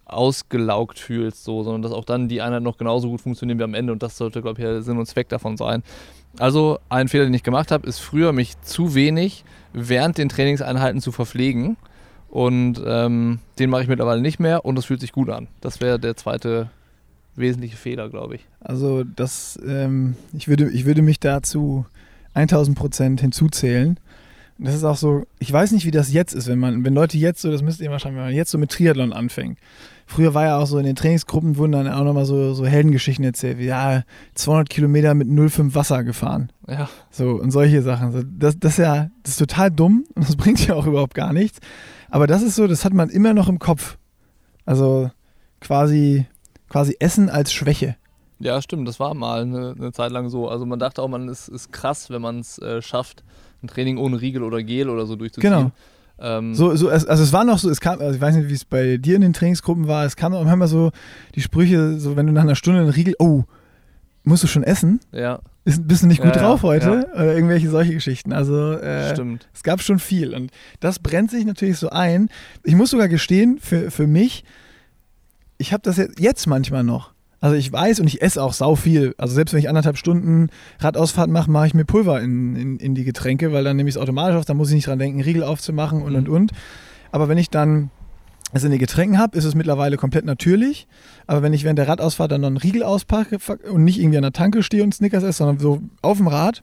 [0.07, 3.75] ausgelaugt fühlst, so, sondern dass auch dann die Einheit noch genauso gut funktioniert wie am
[3.75, 5.83] Ende und das sollte, glaube ich, der Sinn und Zweck davon sein.
[6.39, 11.01] Also ein Fehler, den ich gemacht habe, ist früher mich zu wenig während den Trainingseinheiten
[11.01, 11.79] zu verpflegen
[12.29, 15.49] und ähm, den mache ich mittlerweile nicht mehr und das fühlt sich gut an.
[15.63, 16.71] Das wäre der zweite
[17.37, 18.47] wesentliche Fehler, glaube ich.
[18.61, 21.87] Also das, ähm, ich, würde, ich würde mich dazu
[22.35, 23.99] 1000 Prozent hinzuzählen.
[24.57, 27.19] Das ist auch so, ich weiß nicht, wie das jetzt ist, wenn man, wenn Leute
[27.19, 29.59] jetzt so, das müsst ihr wahrscheinlich, wenn man jetzt so mit Triathlon anfängt.
[30.07, 33.25] Früher war ja auch so in den Trainingsgruppen wurden dann auch nochmal so, so Heldengeschichten
[33.25, 34.03] erzählt, wie ja,
[34.35, 36.53] 200 Kilometer mit 0,5 Wasser gefahren.
[36.69, 36.89] Ja.
[37.11, 38.39] So und solche Sachen.
[38.39, 41.33] Das, das ist ja, das ist total dumm und das bringt ja auch überhaupt gar
[41.33, 41.59] nichts.
[42.09, 43.97] Aber das ist so, das hat man immer noch im Kopf.
[44.67, 45.11] Also
[45.61, 46.27] quasi,
[46.75, 47.95] quasi Essen als Schwäche.
[48.41, 50.49] Ja, stimmt, das war mal eine, eine Zeit lang so.
[50.49, 53.23] Also man dachte auch, man ist, ist krass, wenn man es äh, schafft,
[53.63, 55.53] ein Training ohne Riegel oder Gel oder so durchzuziehen.
[55.53, 55.71] Genau.
[56.19, 58.55] Ähm, So, so, also es war noch so, es kam, also ich weiß nicht, wie
[58.55, 60.91] es bei dir in den Trainingsgruppen war, es kam auch immer so
[61.37, 63.45] die Sprüche, so wenn du nach einer Stunde einen Riegel, oh,
[64.25, 64.99] musst du schon essen?
[65.13, 67.07] Ja, Ist, bist du nicht gut Ja, drauf heute?
[67.15, 67.15] ja.
[67.15, 68.33] Oder irgendwelche solche Geschichten.
[68.33, 69.47] Also äh, stimmt.
[69.55, 72.29] es gab schon viel und das brennt sich natürlich so ein.
[72.65, 74.43] Ich muss sogar gestehen, für, für mich,
[75.59, 77.13] ich habe das jetzt, manchmal noch.
[77.41, 79.15] Also ich weiß und ich esse auch sau viel.
[79.19, 82.95] Also selbst wenn ich anderthalb Stunden Radausfahrt mache, mache ich mir Pulver in, in, in
[82.95, 85.21] die Getränke, weil dann nehme ich es automatisch auf, dann muss ich nicht dran denken,
[85.21, 86.35] Riegel aufzumachen und und Mhm.
[86.35, 86.53] und.
[87.13, 87.91] Aber wenn ich dann
[88.55, 90.87] es in den Getränken habe, ist es mittlerweile komplett natürlich.
[91.27, 93.39] Aber wenn ich während der Radausfahrt dann noch einen Riegel auspacke
[93.71, 96.63] und nicht irgendwie an der Tanke stehe und Snickers esse, sondern so auf dem Rad,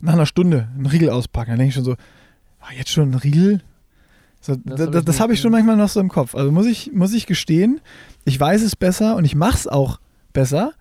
[0.00, 1.94] nach einer Stunde einen Riegel auspacken, dann denke ich schon so,
[2.60, 3.62] ah, jetzt schon ein Riegel?
[4.48, 6.34] So, Das das das, habe ich schon manchmal noch so im Kopf.
[6.34, 7.82] Also muss ich, muss ich gestehen,
[8.24, 10.00] ich weiß es besser und ich mache es auch
[10.32, 10.72] besser,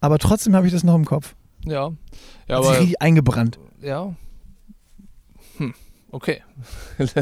[0.00, 1.34] aber trotzdem habe ich das noch im Kopf.
[1.66, 1.92] Ja.
[2.48, 2.78] Ja, Hat sich aber.
[2.80, 3.58] richtig eingebrannt.
[3.82, 4.14] Ja.
[5.58, 5.74] Hm,
[6.10, 6.42] okay.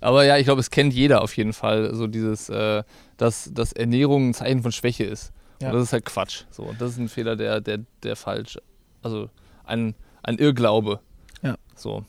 [0.00, 2.84] aber ja, ich glaube, es kennt jeder auf jeden Fall, so dieses, äh,
[3.16, 5.32] dass, dass Ernährung ein Zeichen von Schwäche ist.
[5.60, 5.70] Ja.
[5.70, 6.44] Und das ist halt Quatsch.
[6.50, 8.58] So, und das ist ein Fehler, der, der, der falsch,
[9.02, 9.28] also
[9.64, 11.00] ein, ein Irrglaube.
[11.42, 11.56] Ja.
[11.74, 12.04] So.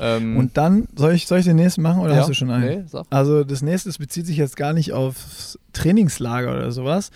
[0.00, 2.50] Ähm, Und dann, soll ich, soll ich den nächsten machen oder ja, hast du schon
[2.50, 2.84] einen?
[2.84, 3.02] Nee.
[3.10, 7.10] Also das nächste das bezieht sich jetzt gar nicht aufs Trainingslager oder sowas,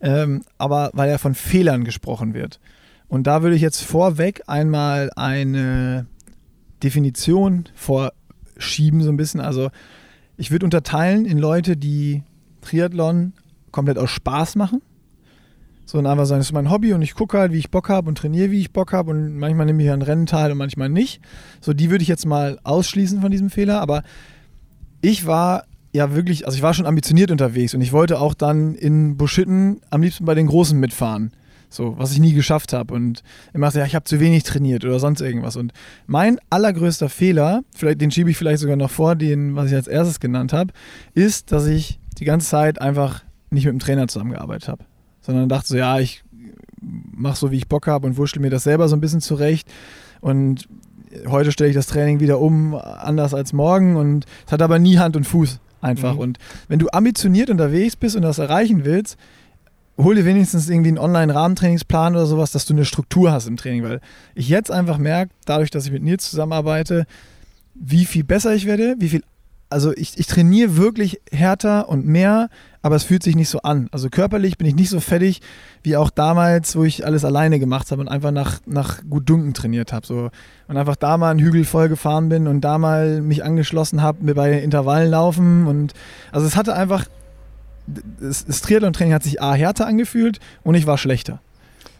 [0.00, 2.60] ähm, aber weil ja von Fehlern gesprochen wird.
[3.08, 6.06] Und da würde ich jetzt vorweg einmal eine
[6.82, 9.40] Definition vorschieben, so ein bisschen.
[9.40, 9.70] Also
[10.36, 12.22] ich würde unterteilen in Leute, die
[12.62, 13.32] Triathlon
[13.72, 14.82] komplett aus Spaß machen.
[15.90, 17.88] So und einfach sagen, das ist mein Hobby und ich gucke halt, wie ich Bock
[17.88, 20.58] habe und trainiere, wie ich Bock habe und manchmal nehme ich an Rennen teil und
[20.58, 21.20] manchmal nicht.
[21.60, 24.04] So, die würde ich jetzt mal ausschließen von diesem Fehler, aber
[25.00, 28.76] ich war ja wirklich, also ich war schon ambitioniert unterwegs und ich wollte auch dann
[28.76, 31.32] in Buschitten am liebsten bei den Großen mitfahren.
[31.68, 32.94] So, was ich nie geschafft habe.
[32.94, 35.56] Und immer so, ja, ich habe zu wenig trainiert oder sonst irgendwas.
[35.56, 35.72] Und
[36.06, 39.88] mein allergrößter Fehler, vielleicht, den schiebe ich vielleicht sogar noch vor, den, was ich als
[39.88, 40.72] erstes genannt habe,
[41.14, 44.84] ist, dass ich die ganze Zeit einfach nicht mit dem Trainer zusammengearbeitet habe.
[45.20, 46.22] Sondern dachte so, ja, ich
[46.80, 49.68] mache so, wie ich Bock habe und wurschtel mir das selber so ein bisschen zurecht.
[50.20, 50.68] Und
[51.26, 53.96] heute stelle ich das Training wieder um, anders als morgen.
[53.96, 56.14] Und es hat aber nie Hand und Fuß einfach.
[56.14, 56.20] Mhm.
[56.20, 59.16] Und wenn du ambitioniert unterwegs bist und das erreichen willst,
[59.98, 63.84] hol dir wenigstens irgendwie einen Online-Rahmentrainingsplan oder sowas, dass du eine Struktur hast im Training.
[63.84, 64.00] Weil
[64.34, 67.06] ich jetzt einfach merke, dadurch, dass ich mit Nils zusammenarbeite,
[67.74, 69.22] wie viel besser ich werde, wie viel.
[69.68, 72.50] Also ich, ich trainiere wirklich härter und mehr,
[72.82, 73.88] aber es fühlt sich nicht so an.
[73.92, 75.40] Also körperlich bin ich nicht so fertig
[75.82, 79.52] wie auch damals, wo ich alles alleine gemacht habe und einfach nach, nach gut Dunken
[79.54, 80.06] trainiert habe.
[80.06, 80.30] So.
[80.68, 84.24] Und einfach da mal einen Hügel voll gefahren bin und da mal mich angeschlossen habe,
[84.24, 85.66] mir bei Intervallen laufen.
[85.66, 85.92] Und
[86.32, 87.04] also es hatte einfach,
[87.86, 91.40] das, das Triathlon-Training hat sich A härter angefühlt und ich war schlechter.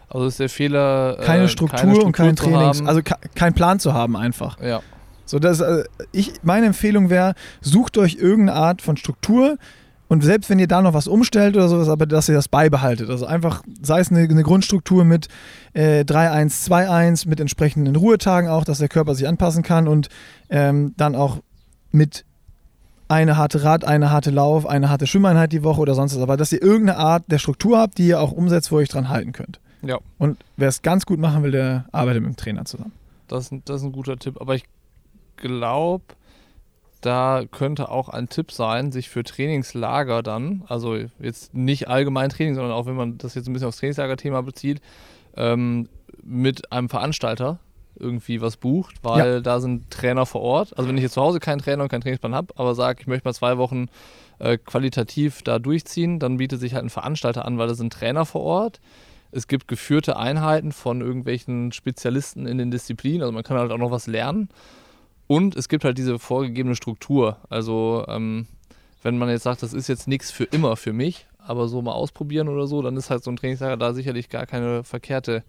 [0.09, 1.19] Also ist der Fehler.
[1.21, 2.89] äh, Keine Struktur, und kein zu Trainings, haben.
[2.89, 4.61] also ke- kein Plan zu haben einfach.
[4.61, 4.81] ja.
[5.27, 9.59] So, das, äh, ich, meine Empfehlung wäre, sucht euch irgendeine Art von Struktur
[10.11, 13.09] und selbst wenn ihr da noch was umstellt oder sowas, aber dass ihr das beibehaltet.
[13.11, 15.29] Also einfach, sei es eine, eine Grundstruktur mit
[15.73, 20.09] äh, 3-1, 2-1, mit entsprechenden Ruhetagen auch, dass der Körper sich anpassen kann und
[20.49, 21.39] ähm, dann auch
[21.93, 22.25] mit
[23.07, 26.23] eine harte Rad, eine harte Lauf, eine harte Schwimmeinheit die Woche oder sonst was.
[26.23, 28.89] Aber dass ihr irgendeine Art der Struktur habt, die ihr auch umsetzt, wo ihr euch
[28.89, 29.61] dran halten könnt.
[29.83, 29.99] Ja.
[30.19, 32.93] Und wer es ganz gut machen will, der arbeitet mit dem Trainer zusammen.
[33.29, 34.41] Das, das ist ein guter Tipp.
[34.41, 34.65] Aber ich
[35.37, 36.03] glaube,
[37.01, 42.55] da könnte auch ein Tipp sein, sich für Trainingslager dann, also jetzt nicht allgemein Training,
[42.55, 44.81] sondern auch wenn man das jetzt ein bisschen aufs Trainingslager-Thema bezieht,
[45.37, 45.89] ähm,
[46.23, 47.59] mit einem Veranstalter
[47.99, 50.77] irgendwie was bucht, weil da sind Trainer vor Ort.
[50.77, 53.07] Also wenn ich jetzt zu Hause keinen Trainer und keinen Trainingsplan habe, aber sage, ich
[53.07, 53.89] möchte mal zwei Wochen
[54.39, 58.25] äh, qualitativ da durchziehen, dann bietet sich halt ein Veranstalter an, weil da sind Trainer
[58.25, 58.81] vor Ort.
[59.33, 63.79] Es gibt geführte Einheiten von irgendwelchen Spezialisten in den Disziplinen, also man kann halt auch
[63.79, 64.49] noch was lernen.
[65.31, 67.37] Und es gibt halt diese vorgegebene Struktur.
[67.49, 68.49] Also ähm,
[69.05, 71.93] wenn man jetzt sagt, das ist jetzt nichts für immer für mich, aber so mal
[71.93, 75.45] ausprobieren oder so, dann ist halt so ein Trainingslager da sicherlich gar keine verkehrte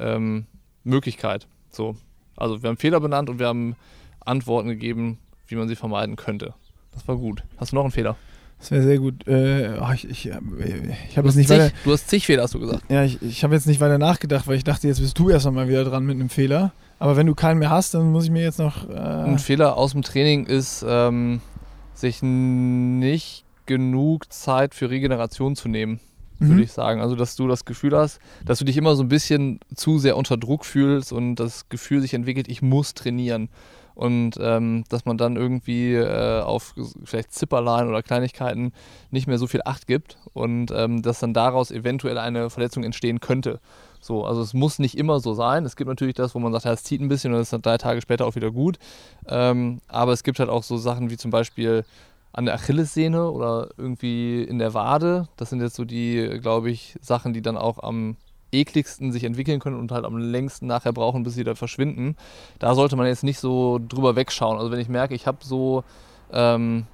[0.00, 0.46] ähm,
[0.82, 1.46] Möglichkeit.
[1.70, 1.94] So.
[2.34, 3.76] Also wir haben Fehler benannt und wir haben
[4.18, 6.52] Antworten gegeben, wie man sie vermeiden könnte.
[6.92, 7.44] Das war gut.
[7.56, 8.16] Hast du noch einen Fehler?
[8.58, 9.28] Das wäre sehr gut.
[9.28, 12.42] Äh, oh, ich ich, ich habe Du, jetzt nicht zig, weiter, du hast zig Fehler,
[12.42, 12.82] hast du gesagt.
[12.90, 15.48] ja, ich, ich habe jetzt nicht weiter nachgedacht, weil ich dachte, jetzt bist du erst
[15.48, 16.72] mal wieder dran mit einem Fehler.
[17.00, 18.88] Aber wenn du keinen mehr hast, dann muss ich mir jetzt noch.
[18.88, 21.40] Äh, Ein Fehler aus dem Training ist, ähm,
[21.94, 25.98] sich nicht genug Zeit für Regeneration zu nehmen,
[26.38, 26.60] würde Mhm.
[26.62, 27.00] ich sagen.
[27.00, 30.16] Also, dass du das Gefühl hast, dass du dich immer so ein bisschen zu sehr
[30.16, 33.48] unter Druck fühlst und das Gefühl sich entwickelt, ich muss trainieren.
[33.94, 38.72] Und ähm, dass man dann irgendwie äh, auf vielleicht Zipperlein oder Kleinigkeiten
[39.10, 43.20] nicht mehr so viel Acht gibt und ähm, dass dann daraus eventuell eine Verletzung entstehen
[43.20, 43.60] könnte.
[44.00, 45.64] So, also es muss nicht immer so sein.
[45.64, 47.62] Es gibt natürlich das, wo man sagt, es zieht ein bisschen und es ist dann
[47.62, 48.78] drei Tage später auch wieder gut.
[49.28, 51.84] Ähm, aber es gibt halt auch so Sachen wie zum Beispiel
[52.32, 55.28] an der Achillessehne oder irgendwie in der Wade.
[55.36, 58.16] Das sind jetzt so die, glaube ich, Sachen, die dann auch am
[58.52, 62.16] ekligsten sich entwickeln können und halt am längsten nachher brauchen, bis sie dann verschwinden.
[62.58, 64.58] Da sollte man jetzt nicht so drüber wegschauen.
[64.58, 65.84] Also wenn ich merke, ich habe so,
[66.32, 66.86] ähm,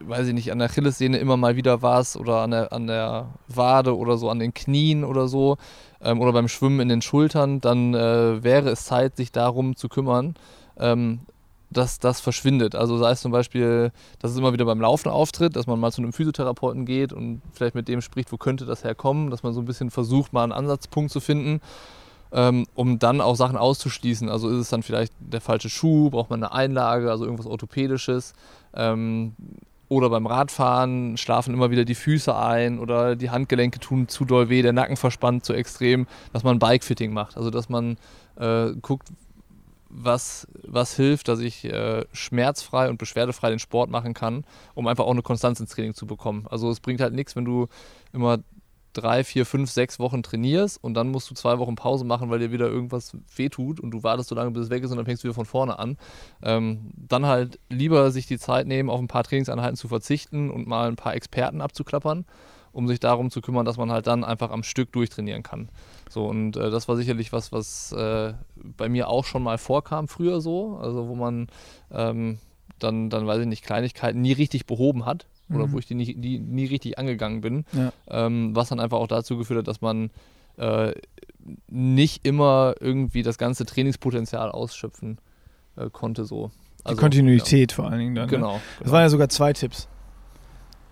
[0.00, 3.28] weiß ich nicht, an der Achillessehne immer mal wieder was oder an der, an der
[3.48, 5.56] Wade oder so, an den Knien oder so
[6.02, 9.88] ähm, oder beim Schwimmen in den Schultern, dann äh, wäre es Zeit, sich darum zu
[9.88, 10.34] kümmern,
[10.78, 11.20] ähm,
[11.70, 12.74] dass das verschwindet.
[12.74, 15.92] Also sei es zum Beispiel, dass es immer wieder beim Laufen auftritt, dass man mal
[15.92, 19.52] zu einem Physiotherapeuten geht und vielleicht mit dem spricht, wo könnte das herkommen, dass man
[19.52, 21.60] so ein bisschen versucht, mal einen Ansatzpunkt zu finden,
[22.32, 24.28] ähm, um dann auch Sachen auszuschließen.
[24.28, 28.32] Also ist es dann vielleicht der falsche Schuh, braucht man eine Einlage, also irgendwas Orthopädisches.
[28.74, 29.34] Ähm,
[29.90, 34.48] oder beim Radfahren schlafen immer wieder die Füße ein oder die Handgelenke tun zu doll
[34.48, 37.36] weh, der Nacken verspannt zu extrem, dass man Bikefitting macht.
[37.36, 37.98] Also dass man
[38.36, 39.08] äh, guckt,
[39.88, 45.04] was, was hilft, dass ich äh, schmerzfrei und beschwerdefrei den Sport machen kann, um einfach
[45.04, 46.46] auch eine Konstanz ins Training zu bekommen.
[46.48, 47.66] Also es bringt halt nichts, wenn du
[48.12, 48.38] immer
[48.92, 52.38] drei, vier, fünf, sechs Wochen trainierst und dann musst du zwei Wochen Pause machen, weil
[52.38, 55.06] dir wieder irgendwas wehtut und du wartest so lange, bis es weg ist und dann
[55.06, 55.96] fängst du wieder von vorne an.
[56.42, 60.66] Ähm, dann halt lieber sich die Zeit nehmen, auf ein paar Trainingseinheiten zu verzichten und
[60.66, 62.24] mal ein paar Experten abzuklappern,
[62.72, 65.68] um sich darum zu kümmern, dass man halt dann einfach am Stück durchtrainieren kann.
[66.08, 70.08] So, und äh, das war sicherlich was, was äh, bei mir auch schon mal vorkam,
[70.08, 71.48] früher so, also wo man
[71.92, 72.38] ähm,
[72.78, 75.72] dann, dann, weiß ich nicht, Kleinigkeiten nie richtig behoben hat oder Mhm.
[75.72, 77.92] wo ich die nie, die nie richtig angegangen bin, Ja.
[78.08, 80.10] ähm, was dann einfach auch dazu geführt hat, dass man
[80.58, 80.92] äh,
[81.68, 85.18] nicht immer irgendwie das ganze Trainingspotenzial ausschöpfen
[85.76, 86.50] äh, konnte so.
[86.88, 88.30] Die Kontinuität vor allen Dingen Ja, dann.
[88.30, 88.36] Ne?
[88.36, 88.60] genau.
[88.82, 89.88] Das waren ja sogar zwei Tipps.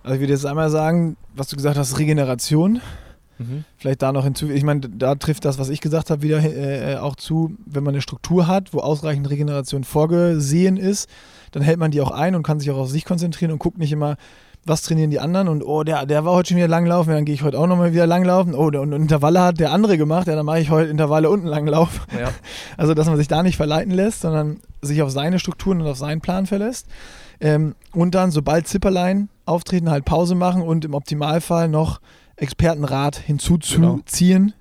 [0.03, 2.81] Also ich würde jetzt einmal sagen, was du gesagt hast, Regeneration.
[3.39, 3.65] Mhm.
[3.77, 4.49] Vielleicht da noch hinzu.
[4.51, 7.95] Ich meine, da trifft das, was ich gesagt habe, wieder äh, auch zu, wenn man
[7.95, 11.09] eine Struktur hat, wo ausreichend Regeneration vorgesehen ist,
[11.53, 13.79] dann hält man die auch ein und kann sich auch auf sich konzentrieren und guckt
[13.79, 14.17] nicht immer,
[14.69, 17.25] was trainieren die anderen und oh, der, der war heute schon wieder langlaufen, ja, dann
[17.25, 18.55] gehe ich heute auch nochmal wieder langlaufen.
[18.55, 21.49] Oh, und Intervalle hat der andere gemacht, ja, dann mache ich heute Intervalle und einen
[21.49, 22.07] Langlauf.
[22.19, 22.31] Ja.
[22.77, 25.99] Also, dass man sich da nicht verleiten lässt, sondern sich auf seine Strukturen und auf
[25.99, 26.87] seinen Plan verlässt.
[27.41, 32.01] Ähm, und dann, sobald Zipperlein auftreten, halt Pause machen und im Optimalfall noch
[32.37, 34.53] Expertenrat hinzuzuziehen.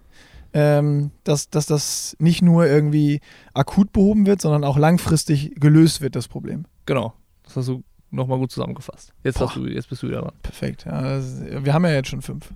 [0.53, 3.19] Ähm, dass, dass das nicht nur irgendwie
[3.53, 6.65] akut behoben wird, sondern auch langfristig gelöst wird, das Problem.
[6.85, 7.13] Genau.
[7.43, 9.13] Das hast du nochmal gut zusammengefasst.
[9.23, 10.33] Jetzt, hast du, jetzt bist du wieder dran.
[10.41, 10.85] Perfekt.
[10.85, 12.51] Ja, das, wir haben ja jetzt schon fünf.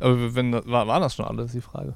[0.00, 1.94] Aber wenn, war, waren das schon alle, ist die Frage.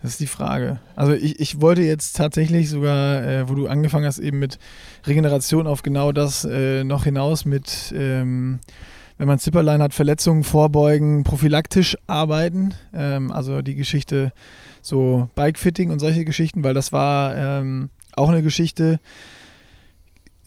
[0.00, 0.80] Das ist die Frage.
[0.96, 4.58] Also ich, ich wollte jetzt tatsächlich sogar, äh, wo du angefangen hast, eben mit
[5.06, 8.60] Regeneration auf genau das äh, noch hinaus mit, ähm,
[9.18, 12.74] wenn man Zipperlein hat, Verletzungen vorbeugen, prophylaktisch arbeiten.
[12.92, 14.32] Ähm, also die Geschichte
[14.80, 18.98] so Bikefitting und solche Geschichten, weil das war ähm, auch eine Geschichte,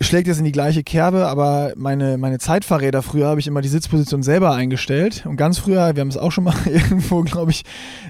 [0.02, 3.70] schlägt jetzt in die gleiche Kerbe, aber meine, meine Zeitfahrräder früher habe ich immer die
[3.70, 5.26] Sitzposition selber eingestellt.
[5.26, 7.64] Und ganz früher, wir haben es auch schon mal irgendwo, glaube ich,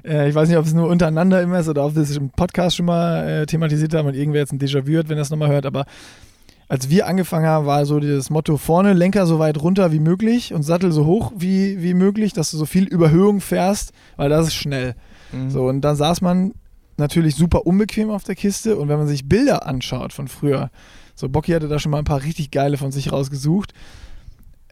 [0.03, 2.29] äh, ich weiß nicht, ob es nur untereinander immer ist oder ob wir es im
[2.31, 5.29] Podcast schon mal äh, thematisiert haben und irgendwer jetzt ein Déjà-vu hat, wenn er es
[5.29, 5.85] nochmal hört, aber
[6.67, 10.53] als wir angefangen haben, war so das Motto vorne, Lenker so weit runter wie möglich
[10.53, 14.47] und Sattel so hoch wie, wie möglich, dass du so viel Überhöhung fährst, weil das
[14.47, 14.95] ist schnell.
[15.31, 15.51] Mhm.
[15.51, 16.53] So, und dann saß man
[16.97, 20.71] natürlich super unbequem auf der Kiste und wenn man sich Bilder anschaut von früher,
[21.15, 23.73] so Bocky hatte da schon mal ein paar richtig geile von sich rausgesucht.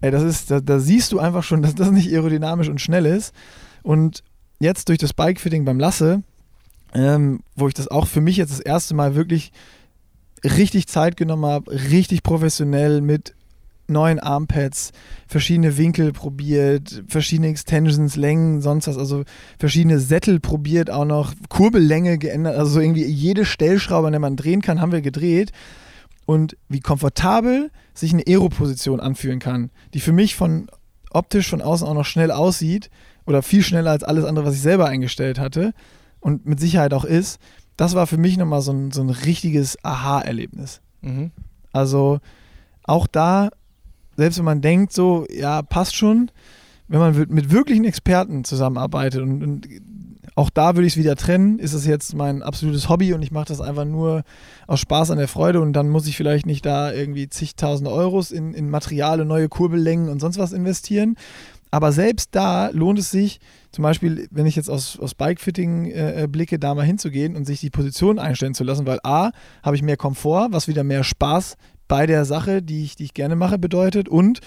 [0.01, 3.05] Ey, das ist, da, da siehst du einfach schon, dass das nicht aerodynamisch und schnell
[3.05, 3.33] ist.
[3.81, 4.23] Und
[4.59, 6.23] jetzt durch das Bikefitting beim Lasse,
[6.93, 9.51] ähm, wo ich das auch für mich jetzt das erste Mal wirklich
[10.43, 13.33] richtig Zeit genommen habe, richtig professionell mit
[13.87, 14.91] neuen Armpads,
[15.27, 19.23] verschiedene Winkel probiert, verschiedene Extensions, Längen, sonst was, also
[19.59, 24.37] verschiedene Sättel probiert, auch noch Kurbellänge geändert, also so irgendwie jede Stellschraube, an der man
[24.37, 25.51] drehen kann, haben wir gedreht
[26.25, 30.67] und wie komfortabel sich eine Aero-Position anfühlen kann, die für mich von
[31.11, 32.89] optisch von außen auch noch schnell aussieht
[33.25, 35.73] oder viel schneller als alles andere, was ich selber eingestellt hatte
[36.19, 37.39] und mit Sicherheit auch ist,
[37.77, 40.81] das war für mich nochmal so ein, so ein richtiges Aha-Erlebnis.
[41.01, 41.31] Mhm.
[41.71, 42.19] Also
[42.83, 43.49] auch da
[44.17, 46.31] selbst wenn man denkt, so, ja, passt schon,
[46.87, 49.67] wenn man mit wirklichen Experten zusammenarbeitet und, und
[50.35, 51.59] auch da würde ich es wieder trennen.
[51.59, 54.23] Ist es jetzt mein absolutes Hobby und ich mache das einfach nur
[54.67, 58.31] aus Spaß an der Freude und dann muss ich vielleicht nicht da irgendwie zigtausend Euros
[58.31, 61.15] in, in Material neue Kurbellängen und sonst was investieren.
[61.71, 63.39] Aber selbst da lohnt es sich,
[63.71, 67.61] zum Beispiel, wenn ich jetzt aus, aus Bikefitting äh, blicke, da mal hinzugehen und sich
[67.61, 69.31] die Position einstellen zu lassen, weil A,
[69.63, 71.55] habe ich mehr Komfort, was wieder mehr Spaß
[71.87, 74.07] bei der Sache, die ich, die ich gerne mache, bedeutet.
[74.07, 74.39] Und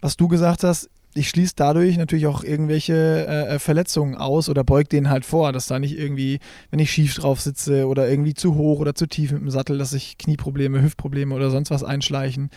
[0.00, 4.62] was du gesagt hast, ich schließe dadurch natürlich auch irgendwelche äh, äh, Verletzungen aus oder
[4.62, 6.38] beug denen halt vor, dass da nicht irgendwie,
[6.70, 9.78] wenn ich schief drauf sitze oder irgendwie zu hoch oder zu tief mit dem Sattel,
[9.78, 12.50] dass sich Knieprobleme, Hüftprobleme oder sonst was einschleichen.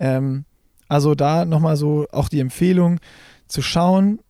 [0.00, 0.44] Ähm,
[0.88, 2.98] also da nochmal so auch die Empfehlung
[3.46, 4.20] zu schauen,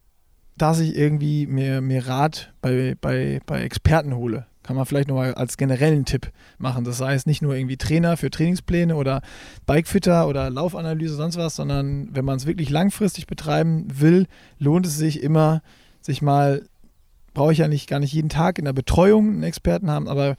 [0.57, 4.47] dass ich irgendwie mir, mir Rat bei, bei, bei Experten hole.
[4.63, 6.85] Kann man vielleicht nochmal als generellen Tipp machen.
[6.85, 9.23] Das heißt nicht nur irgendwie Trainer für Trainingspläne oder
[9.67, 14.27] Bikefitter oder Laufanalyse, sonst was, sondern wenn man es wirklich langfristig betreiben will,
[14.59, 15.63] lohnt es sich immer,
[16.01, 16.63] sich mal,
[17.35, 20.37] brauche ich ja nicht gar nicht jeden Tag in der Betreuung einen Experten haben, aber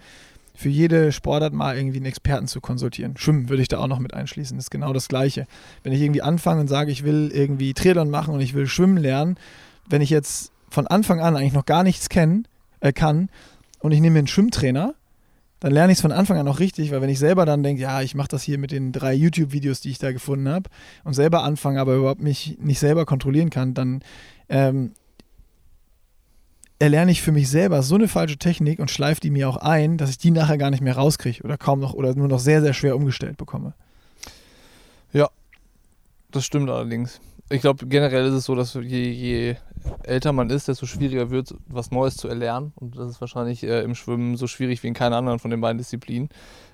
[0.55, 3.17] für jede Sportart mal irgendwie einen Experten zu konsultieren.
[3.17, 4.55] Schwimmen würde ich da auch noch mit einschließen.
[4.55, 5.47] Das ist genau das Gleiche.
[5.81, 8.97] Wenn ich irgendwie anfange und sage, ich will irgendwie Triathlon machen und ich will schwimmen
[8.97, 9.37] lernen,
[9.89, 12.47] wenn ich jetzt von Anfang an eigentlich noch gar nichts kennen,
[12.79, 13.29] äh, kann,
[13.83, 14.95] und ich nehme mir einen Schwimmtrainer,
[15.59, 17.81] dann lerne ich es von Anfang an auch richtig, weil wenn ich selber dann denke,
[17.81, 20.69] ja, ich mache das hier mit den drei YouTube-Videos, die ich da gefunden habe
[21.03, 24.01] und selber anfange, aber überhaupt mich nicht selber kontrollieren kann, dann
[24.47, 24.93] ähm,
[26.79, 29.97] erlerne ich für mich selber so eine falsche Technik und schleife die mir auch ein,
[29.97, 32.61] dass ich die nachher gar nicht mehr rauskriege oder kaum noch oder nur noch sehr,
[32.61, 33.73] sehr schwer umgestellt bekomme.
[35.11, 35.29] Ja,
[36.31, 37.19] das stimmt allerdings
[37.53, 39.55] ich glaube, generell ist es so, dass je, je,
[40.01, 42.73] älter man ist, desto schwieriger wird, was Neues zu erlernen.
[42.75, 45.61] Und das ist wahrscheinlich äh, im Schwimmen so schwierig wie in keiner anderen von den
[45.61, 46.29] beiden Disziplinen.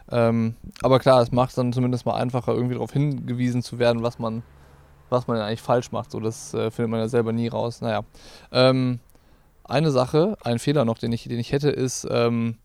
[0.09, 4.03] Ähm, aber klar, es macht es dann zumindest mal einfacher, irgendwie darauf hingewiesen zu werden,
[4.03, 4.41] was man,
[5.09, 6.11] was man denn eigentlich falsch macht.
[6.11, 7.81] So, das äh, findet man ja selber nie raus.
[7.81, 8.05] Naja.
[8.53, 8.99] Ähm,
[9.65, 12.55] eine Sache, ein Fehler noch, den ich, den ich hätte, ist, ähm,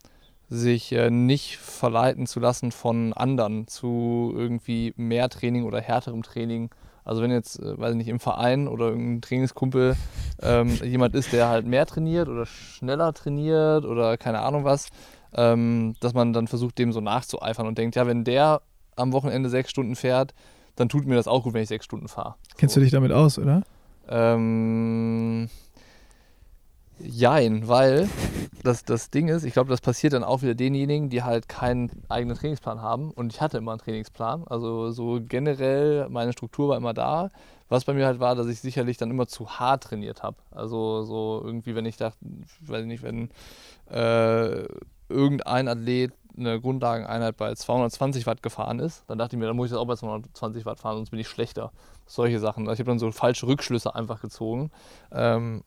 [0.48, 6.70] sich äh, nicht verleiten zu lassen von anderen zu irgendwie mehr Training oder härterem Training
[7.04, 9.96] also wenn jetzt, äh, weiß ich nicht, im Verein oder irgendein Trainingskumpel
[10.42, 14.88] ähm, jemand ist, der halt mehr trainiert oder schneller trainiert oder keine Ahnung was,
[15.34, 18.62] ähm, dass man dann versucht, dem so nachzueifern und denkt, ja, wenn der
[18.96, 20.34] am Wochenende sechs Stunden fährt,
[20.76, 22.34] dann tut mir das auch gut, wenn ich sechs Stunden fahre.
[22.48, 22.56] So.
[22.56, 23.62] Kennst du dich damit aus, oder?
[24.08, 25.48] Ähm,
[26.98, 28.08] Jein, weil
[28.62, 31.90] das, das Ding ist, ich glaube, das passiert dann auch wieder denjenigen, die halt keinen
[32.08, 33.10] eigenen Trainingsplan haben.
[33.10, 34.44] Und ich hatte immer einen Trainingsplan.
[34.46, 37.30] Also so generell, meine Struktur war immer da.
[37.68, 40.36] Was bei mir halt war, dass ich sicherlich dann immer zu hart trainiert habe.
[40.50, 42.18] Also so irgendwie, wenn ich dachte,
[42.60, 43.30] weiß ich nicht, wenn
[43.90, 44.66] äh,
[45.08, 49.66] irgendein Athlet eine Grundlageneinheit bei 220 Watt gefahren ist, dann dachte ich mir, dann muss
[49.66, 51.72] ich das auch bei 220 Watt fahren, sonst bin ich schlechter.
[52.06, 52.64] Solche Sachen.
[52.64, 54.70] Ich habe dann so falsche Rückschlüsse einfach gezogen.
[55.12, 55.62] Ähm,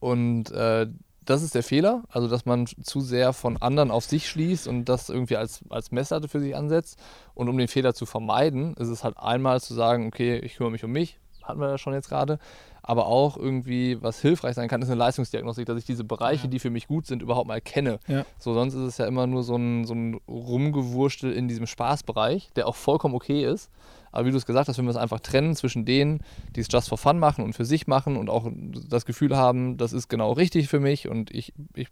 [0.00, 0.86] und äh,
[1.26, 4.84] das ist der Fehler, also dass man zu sehr von anderen auf sich schließt und
[4.84, 6.98] das irgendwie als, als Messlatte für sich ansetzt.
[7.34, 10.70] Und um den Fehler zu vermeiden, ist es halt einmal zu sagen, okay, ich kümmere
[10.70, 12.38] mich um mich, hatten wir ja schon jetzt gerade,
[12.82, 16.50] aber auch irgendwie, was hilfreich sein kann, ist eine Leistungsdiagnostik, dass ich diese Bereiche, ja.
[16.50, 17.98] die für mich gut sind, überhaupt mal kenne.
[18.06, 18.24] Ja.
[18.38, 22.50] So, sonst ist es ja immer nur so ein, so ein Rumgewurstel in diesem Spaßbereich,
[22.54, 23.70] der auch vollkommen okay ist.
[24.16, 26.20] Aber wie du es gesagt hast, wenn wir es einfach trennen zwischen denen,
[26.54, 28.50] die es just for fun machen und für sich machen und auch
[28.88, 31.88] das Gefühl haben, das ist genau richtig für mich und ich, ich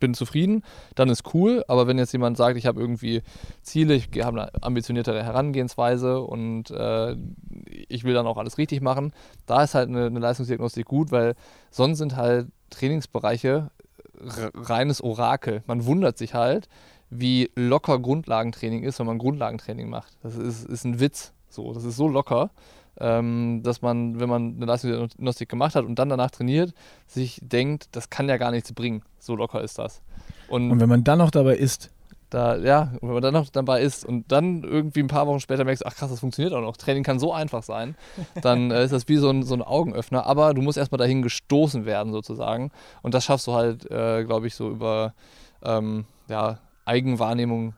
[0.00, 0.62] bin zufrieden,
[0.94, 1.64] dann ist cool.
[1.68, 3.20] Aber wenn jetzt jemand sagt, ich habe irgendwie
[3.60, 7.14] Ziele, ich habe eine ambitioniertere Herangehensweise und äh,
[7.88, 9.12] ich will dann auch alles richtig machen,
[9.44, 11.34] da ist halt eine, eine Leistungsdiagnostik gut, weil
[11.70, 13.70] sonst sind halt Trainingsbereiche
[14.54, 15.62] reines Orakel.
[15.66, 16.70] Man wundert sich halt,
[17.10, 20.16] wie locker Grundlagentraining ist, wenn man Grundlagentraining macht.
[20.22, 21.34] Das ist, ist ein Witz.
[21.48, 22.50] So, das ist so locker,
[22.98, 26.74] ähm, dass man, wenn man eine Leistungsdiagnostik gemacht hat und dann danach trainiert,
[27.06, 29.02] sich denkt, das kann ja gar nichts bringen.
[29.18, 30.02] So locker ist das.
[30.48, 31.90] Und, und wenn man dann noch dabei ist,
[32.30, 35.64] da, ja, wenn man dann noch dabei ist und dann irgendwie ein paar Wochen später
[35.64, 37.96] merkst, ach krass, das funktioniert auch noch, Training kann so einfach sein,
[38.42, 41.22] dann äh, ist das wie so ein, so ein Augenöffner, aber du musst erstmal dahin
[41.22, 42.72] gestoßen werden sozusagen.
[43.02, 45.14] Und das schaffst du halt, äh, glaube ich, so über
[45.62, 47.74] ähm, ja, Eigenwahrnehmung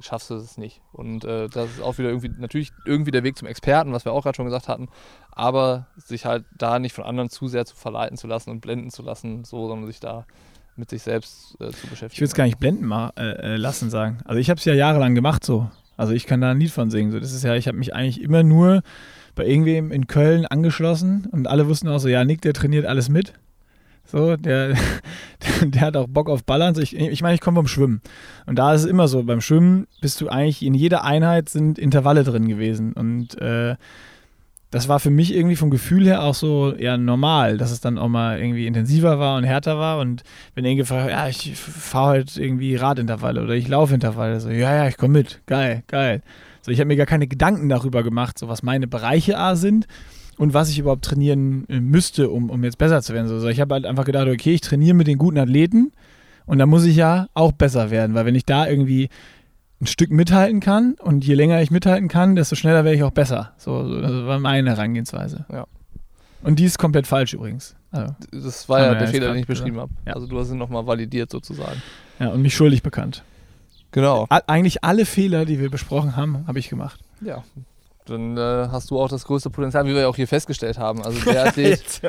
[0.00, 0.80] schaffst du es nicht.
[0.92, 4.12] Und äh, das ist auch wieder irgendwie, natürlich irgendwie der Weg zum Experten, was wir
[4.12, 4.88] auch gerade schon gesagt hatten,
[5.30, 8.90] aber sich halt da nicht von anderen zu sehr zu verleiten zu lassen und blenden
[8.90, 10.26] zu lassen, so, sondern sich da
[10.76, 12.12] mit sich selbst äh, zu beschäftigen.
[12.12, 14.18] Ich würde es gar nicht blenden mal, äh, äh, lassen sagen.
[14.24, 15.70] Also ich habe es ja jahrelang gemacht so.
[15.96, 17.12] Also ich kann da ein Lied von singen.
[17.12, 17.20] So.
[17.20, 18.82] Das ist ja, ich habe mich eigentlich immer nur
[19.34, 23.08] bei irgendwem in Köln angeschlossen und alle wussten auch so, ja, Nick, der trainiert alles
[23.08, 23.34] mit.
[24.10, 24.74] So, der,
[25.62, 26.74] der hat auch Bock auf Ballern.
[26.80, 28.00] Ich, ich meine, ich komme vom Schwimmen.
[28.46, 31.78] Und da ist es immer so, beim Schwimmen bist du eigentlich, in jeder Einheit sind
[31.78, 32.92] Intervalle drin gewesen.
[32.92, 33.76] Und äh,
[34.72, 37.98] das war für mich irgendwie vom Gefühl her auch so eher normal, dass es dann
[37.98, 40.00] auch mal irgendwie intensiver war und härter war.
[40.00, 44.50] Und wenn irgendwie gefragt ja, ich fahre heute irgendwie Radintervalle oder ich laufe Intervalle, so,
[44.50, 46.22] ja, ja, ich komme mit, geil, geil.
[46.62, 49.86] So, ich habe mir gar keine Gedanken darüber gemacht, so was meine Bereiche A sind
[50.40, 53.28] und was ich überhaupt trainieren äh, müsste, um, um jetzt besser zu werden.
[53.28, 55.92] So, ich habe halt einfach gedacht, okay, ich trainiere mit den guten Athleten
[56.46, 59.10] und da muss ich ja auch besser werden, weil wenn ich da irgendwie
[59.82, 63.10] ein Stück mithalten kann und je länger ich mithalten kann, desto schneller werde ich auch
[63.10, 63.52] besser.
[63.58, 65.44] So, so das war meine Herangehensweise.
[65.52, 65.66] Ja.
[66.42, 67.76] Und die ist komplett falsch übrigens.
[67.90, 69.92] Also, das war ja der Fehler, den ich beschrieben habe.
[70.06, 70.14] Ja.
[70.14, 71.82] Also du hast ihn nochmal validiert sozusagen.
[72.18, 73.24] ja, und mich schuldig bekannt.
[73.90, 74.24] Genau.
[74.30, 76.98] A eigentlich alle Fehler, die wir besprochen haben, habe ich gemacht.
[77.20, 77.44] Ja.
[78.10, 81.02] Dann äh, hast du auch das größte Potenzial, wie wir ja auch hier festgestellt haben.
[81.02, 82.02] Also der Athlet,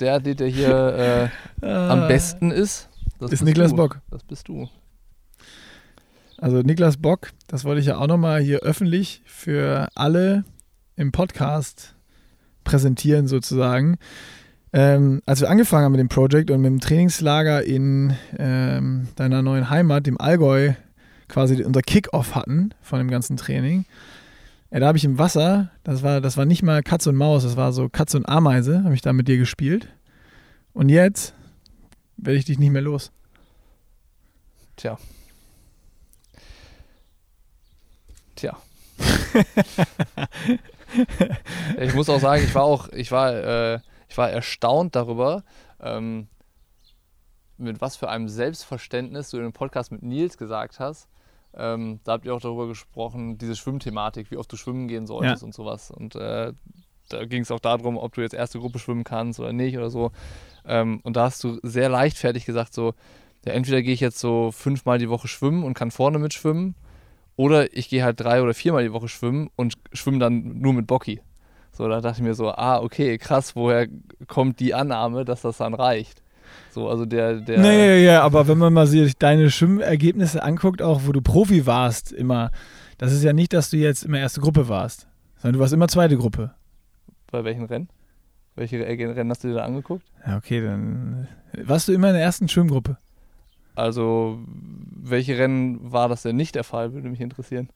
[0.00, 1.30] der, Athlet der hier
[1.62, 2.88] äh, am besten ist,
[3.18, 3.76] das Ist Niklas du.
[3.76, 4.00] Bock.
[4.10, 4.68] Das bist du.
[6.38, 10.44] Also Niklas Bock, das wollte ich ja auch nochmal hier öffentlich für alle
[10.96, 11.94] im Podcast
[12.64, 13.98] präsentieren sozusagen.
[14.72, 19.42] Ähm, als wir angefangen haben mit dem Projekt und mit dem Trainingslager in ähm, deiner
[19.42, 20.72] neuen Heimat, dem Allgäu,
[21.28, 23.84] quasi unser Kick-Off hatten von dem ganzen Training,
[24.74, 27.44] ja, da habe ich im Wasser, das war, das war nicht mal Katz und Maus,
[27.44, 29.88] das war so Katz und Ameise, habe ich da mit dir gespielt.
[30.72, 31.32] Und jetzt
[32.16, 33.12] werde ich dich nicht mehr los.
[34.74, 34.98] Tja.
[38.34, 38.58] Tja.
[41.78, 45.44] ich muss auch sagen, ich war auch, ich war, äh, ich war erstaunt darüber,
[45.78, 46.26] ähm,
[47.58, 51.06] mit was für einem Selbstverständnis du in dem Podcast mit Nils gesagt hast.
[51.56, 55.42] Ähm, da habt ihr auch darüber gesprochen, diese Schwimmthematik, wie oft du schwimmen gehen solltest
[55.42, 55.46] Ja.
[55.46, 55.90] und sowas.
[55.90, 56.52] Und äh,
[57.08, 59.90] da ging es auch darum, ob du jetzt erste Gruppe schwimmen kannst oder nicht oder
[59.90, 60.10] so.
[60.66, 62.94] Ähm, und da hast du sehr leichtfertig gesagt, so,
[63.44, 66.74] ja, entweder gehe ich jetzt so fünfmal die Woche schwimmen und kann vorne mitschwimmen,
[67.36, 70.86] oder ich gehe halt drei oder viermal die Woche schwimmen und schwimme dann nur mit
[70.86, 71.20] Bocki.
[71.72, 73.88] So, da dachte ich mir so, ah, okay, krass, woher
[74.28, 76.22] kommt die Annahme, dass das dann reicht?
[76.70, 77.60] So, also der, der.
[77.60, 82.12] Naja, ja, aber wenn man mal sich deine Schwimmergebnisse anguckt, auch wo du Profi warst,
[82.12, 82.50] immer,
[82.98, 85.88] das ist ja nicht, dass du jetzt immer erste Gruppe warst, sondern du warst immer
[85.88, 86.52] zweite Gruppe.
[87.30, 87.88] Bei welchen Rennen?
[88.56, 90.04] Welche Rennen hast du dir da angeguckt?
[90.26, 91.28] Ja, okay, dann
[91.64, 92.98] warst du immer in der ersten Schwimmgruppe.
[93.74, 94.38] Also,
[95.02, 97.68] welche Rennen war das denn nicht der Fall, würde mich interessieren.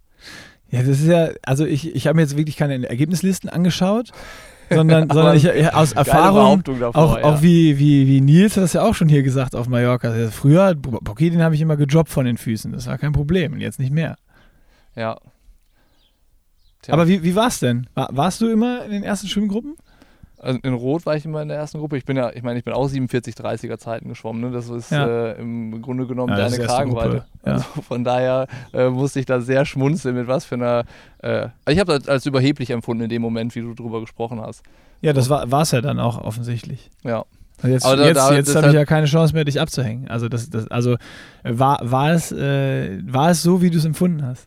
[0.70, 4.12] Ja, das ist ja, also ich, ich habe mir jetzt wirklich keine Ergebnislisten angeschaut,
[4.70, 7.24] sondern, sondern ich, aus Erfahrung, davor, auch, ja.
[7.24, 10.10] auch wie, wie, wie Nils hat das ja auch schon hier gesagt auf Mallorca.
[10.10, 13.52] Also früher, Bocky, den habe ich immer gejobbt von den Füßen, das war kein Problem
[13.52, 14.16] und jetzt nicht mehr.
[14.94, 15.18] Ja.
[16.82, 16.94] Tja.
[16.94, 17.88] Aber wie, wie war es denn?
[17.94, 19.76] War, warst du immer in den ersten Schwimmgruppen?
[20.40, 21.96] Also in Rot war ich immer in der ersten Gruppe.
[21.96, 24.40] Ich bin ja, ich meine, ich bin auch 47, 30er Zeiten geschwommen.
[24.40, 24.50] Ne?
[24.50, 25.06] Das ist Ja.
[25.06, 27.24] äh, im Grunde genommen Ja, deine Kragenweite.
[27.44, 27.52] Ja.
[27.54, 30.84] Also von daher äh, musste ich da sehr schmunzeln, mit was für einer.
[31.22, 34.40] Äh, also ich habe das als überheblich empfunden in dem Moment, wie du drüber gesprochen
[34.40, 34.62] hast.
[35.00, 36.90] Ja, das war es ja dann auch offensichtlich.
[37.04, 37.24] Ja.
[37.60, 40.06] Also jetzt da- jetzt, da- jetzt habe ich ja keine Chance mehr, dich abzuhängen.
[40.08, 40.96] Also, das, das, also
[41.42, 44.46] war, war, es, äh, war es so, wie du es empfunden hast?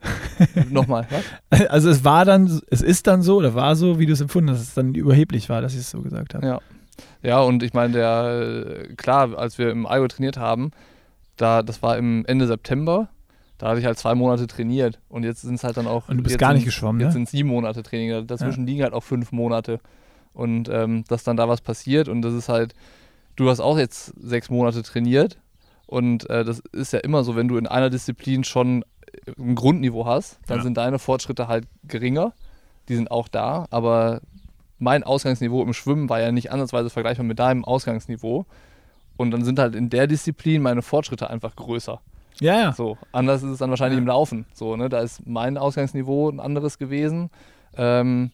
[0.70, 1.66] Nochmal, was?
[1.68, 4.50] Also es war dann, es ist dann so oder war so, wie du es empfunden
[4.50, 6.46] hast, dass es dann überheblich war, dass ich es so gesagt habe.
[6.46, 6.60] Ja.
[7.22, 10.70] Ja, und ich meine, der, klar, als wir im Allgäu trainiert haben,
[11.36, 13.08] da, das war im Ende September,
[13.58, 16.08] da hatte ich halt zwei Monate trainiert und jetzt sind es halt dann auch.
[16.08, 17.12] Und du bist gar nicht sind's- geschwommen, Jetzt ne?
[17.14, 19.80] sind es sieben Monate Training, dazwischen liegen halt auch fünf Monate.
[20.32, 22.74] Und ähm, dass dann da was passiert und das ist halt,
[23.36, 25.38] du hast auch jetzt sechs Monate trainiert
[25.86, 28.84] und äh, das ist ja immer so, wenn du in einer Disziplin schon
[29.38, 30.62] ein Grundniveau hast, dann Ja.
[30.62, 32.32] sind deine Fortschritte halt geringer.
[32.88, 34.20] Die sind auch da, aber
[34.78, 38.46] mein Ausgangsniveau im Schwimmen war ja nicht ansatzweise vergleichbar mit deinem Ausgangsniveau.
[39.16, 42.00] Und dann sind halt in der Disziplin meine Fortschritte einfach größer.
[42.40, 42.72] Ja, ja.
[42.72, 44.02] So, anders ist es dann wahrscheinlich Ja.
[44.02, 44.46] im Laufen.
[44.54, 44.88] So, ne?
[44.88, 47.30] Da ist mein Ausgangsniveau ein anderes gewesen.
[47.76, 48.30] Ähm,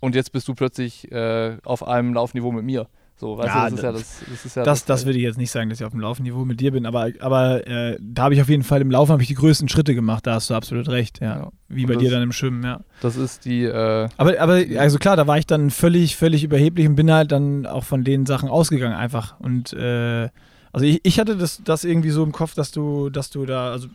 [0.00, 2.86] und jetzt bist du plötzlich äh, auf einem Laufniveau mit mir.
[3.20, 4.20] So, weißt Ja, du, das ist ja das.
[4.30, 6.46] Das, ist ja Das, das würde ich jetzt nicht sagen, dass ich auf dem Laufniveau
[6.46, 9.26] mit dir bin, aber, aber äh, da habe ich auf jeden Fall im Laufen ich
[9.28, 11.36] die größten Schritte gemacht, da hast du absolut recht, ja.
[11.36, 11.52] Ja.
[11.68, 12.80] Wie Und bei das- dir dann im Schwimmen, ja.
[13.02, 13.64] das ist die.
[13.64, 17.30] Äh, Aber, aber also klar, da war ich dann völlig, völlig überheblich und bin halt
[17.30, 19.38] dann auch von den Sachen ausgegangen einfach.
[19.38, 20.30] Und äh,
[20.72, 23.70] also ich, ich hatte das, das irgendwie so im Kopf, dass du, dass du da,
[23.70, 23.88] also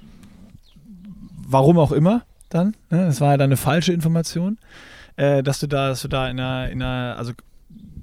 [1.47, 3.05] warum auch immer dann, ne?
[3.07, 4.57] das war ja dann eine falsche Information,
[5.15, 7.33] äh, dass du da, dass du da in einer, in einer, also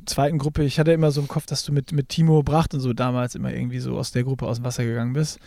[0.06, 2.80] zweiten Gruppe, ich hatte immer so im Kopf, dass du mit, mit Timo Bracht und
[2.80, 5.38] so damals immer irgendwie so aus der Gruppe aus dem Wasser gegangen bist.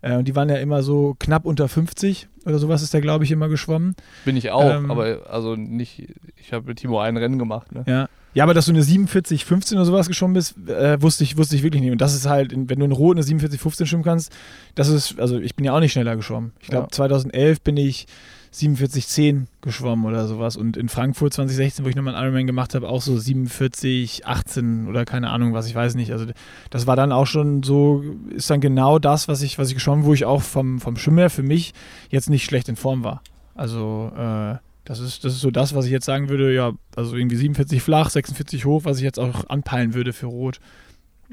[0.00, 3.24] Äh, und die waren ja immer so knapp unter 50 oder sowas ist der, glaube
[3.24, 3.94] ich, immer geschwommen.
[4.24, 6.08] bin ich auch, Ähm, aber also nicht.
[6.36, 7.72] Ich habe mit Timo ein Rennen gemacht.
[7.72, 7.84] Ne?
[7.86, 8.08] Ja.
[8.34, 11.54] Ja, aber dass du eine 47, 15 oder sowas geschwommen bist, äh, wusste, ich, wusste
[11.54, 11.92] ich wirklich nicht.
[11.92, 14.32] Und das ist halt, wenn du in Rot eine 47, 15 schwimmen kannst,
[14.74, 16.52] das ist, also ich bin ja auch nicht schneller geschwommen.
[16.60, 16.92] Ich glaube, Ja.
[16.92, 18.06] 2011 bin ich
[18.54, 20.56] 47,10 geschwommen oder sowas.
[20.56, 25.04] Und in Frankfurt 2016, wo ich nochmal einen Ironman gemacht habe, auch so 47,18 oder
[25.04, 26.12] keine Ahnung, was ich weiß nicht.
[26.12, 26.26] Also
[26.70, 30.04] das war dann auch schon so, ist dann genau das, was ich, was ich geschwommen,
[30.04, 31.72] wo ich auch vom, vom Schwimmer für mich
[32.10, 33.22] jetzt nicht schlecht in Form war.
[33.54, 37.16] Also äh, das ist, das ist so das, was ich jetzt sagen würde, ja, also
[37.16, 40.60] irgendwie 47 flach, 46 hoch, was ich jetzt auch anpeilen würde für Rot.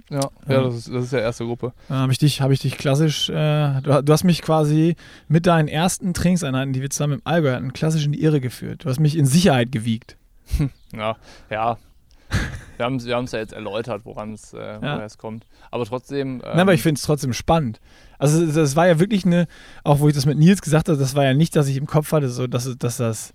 [0.09, 1.73] Ja, ja, das ist, das ist ja erste Gruppe.
[1.87, 4.95] Dann habe ich dich, habe ich dich klassisch, äh, du, du, hast mich quasi
[5.27, 8.85] mit deinen ersten Trainingseinheiten, die wir zusammen im Allgäu hatten, klassisch in die Irre geführt.
[8.85, 10.17] Du hast mich in Sicherheit gewiegt.
[10.91, 11.17] Ja,
[11.51, 11.77] ja.
[12.77, 15.05] Wir haben wir es ja jetzt erläutert, woran es äh, ja.
[15.17, 15.45] kommt.
[15.69, 16.35] Aber trotzdem.
[16.35, 17.79] Ähm, Nein, aber ich finde es trotzdem spannend.
[18.17, 19.47] Also das war ja wirklich eine,
[19.83, 21.85] auch wo ich das mit Nils gesagt habe, das war ja nicht, dass ich im
[21.85, 23.33] Kopf hatte, so dass, dass das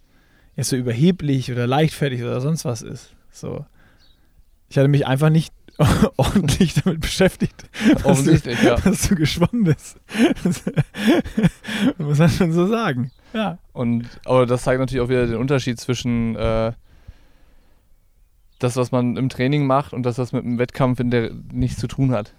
[0.57, 3.15] jetzt so überheblich oder leichtfertig oder sonst was ist.
[3.31, 3.65] So.
[4.69, 5.53] Ich hatte mich einfach nicht
[6.17, 7.65] ordentlich damit beschäftigt,
[8.05, 8.77] Offensichtlich, du, ja.
[8.77, 9.99] dass du geschwommen bist.
[11.99, 13.11] muss man schon so sagen.
[13.33, 13.59] Ja.
[13.73, 16.73] Und, aber das zeigt natürlich auch wieder den Unterschied zwischen äh,
[18.61, 21.81] das, was man im Training macht und das, was mit dem Wettkampf in der nichts
[21.81, 22.33] zu tun hat.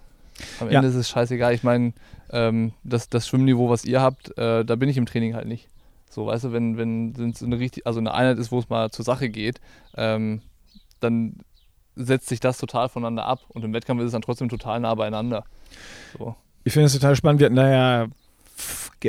[0.59, 1.53] Am Ende ist es scheißegal.
[1.53, 1.93] Ich meine,
[2.31, 5.67] ähm, das, das Schwimmniveau, was ihr habt, äh, da bin ich im Training halt nicht.
[6.09, 8.91] So, weißt du, wenn, wenn es eine richtig, also eine Einheit ist, wo es mal
[8.91, 9.59] zur Sache geht,
[9.97, 10.41] ähm,
[10.99, 11.39] dann
[11.95, 13.39] setzt sich das total voneinander ab.
[13.49, 15.43] Und im Wettkampf ist es dann trotzdem total nah beieinander.
[16.17, 16.35] So.
[16.63, 17.39] Ich finde es total spannend.
[17.39, 18.07] Wir hatten da ja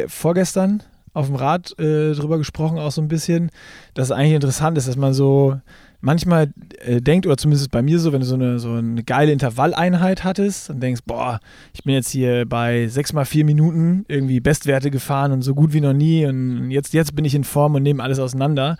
[0.08, 0.82] vorgestern
[1.14, 3.50] auf dem Rad äh, drüber gesprochen, auch so ein bisschen,
[3.94, 5.58] dass es eigentlich interessant ist, dass man so
[6.02, 6.52] manchmal
[6.84, 10.24] äh, denkt, oder zumindest bei mir so, wenn du so eine, so eine geile Intervalleinheit
[10.24, 11.40] hattest und denkst, boah,
[11.72, 15.72] ich bin jetzt hier bei 6 mal 4 Minuten irgendwie Bestwerte gefahren und so gut
[15.72, 18.76] wie noch nie und jetzt, jetzt bin ich in Form und nehme alles auseinander.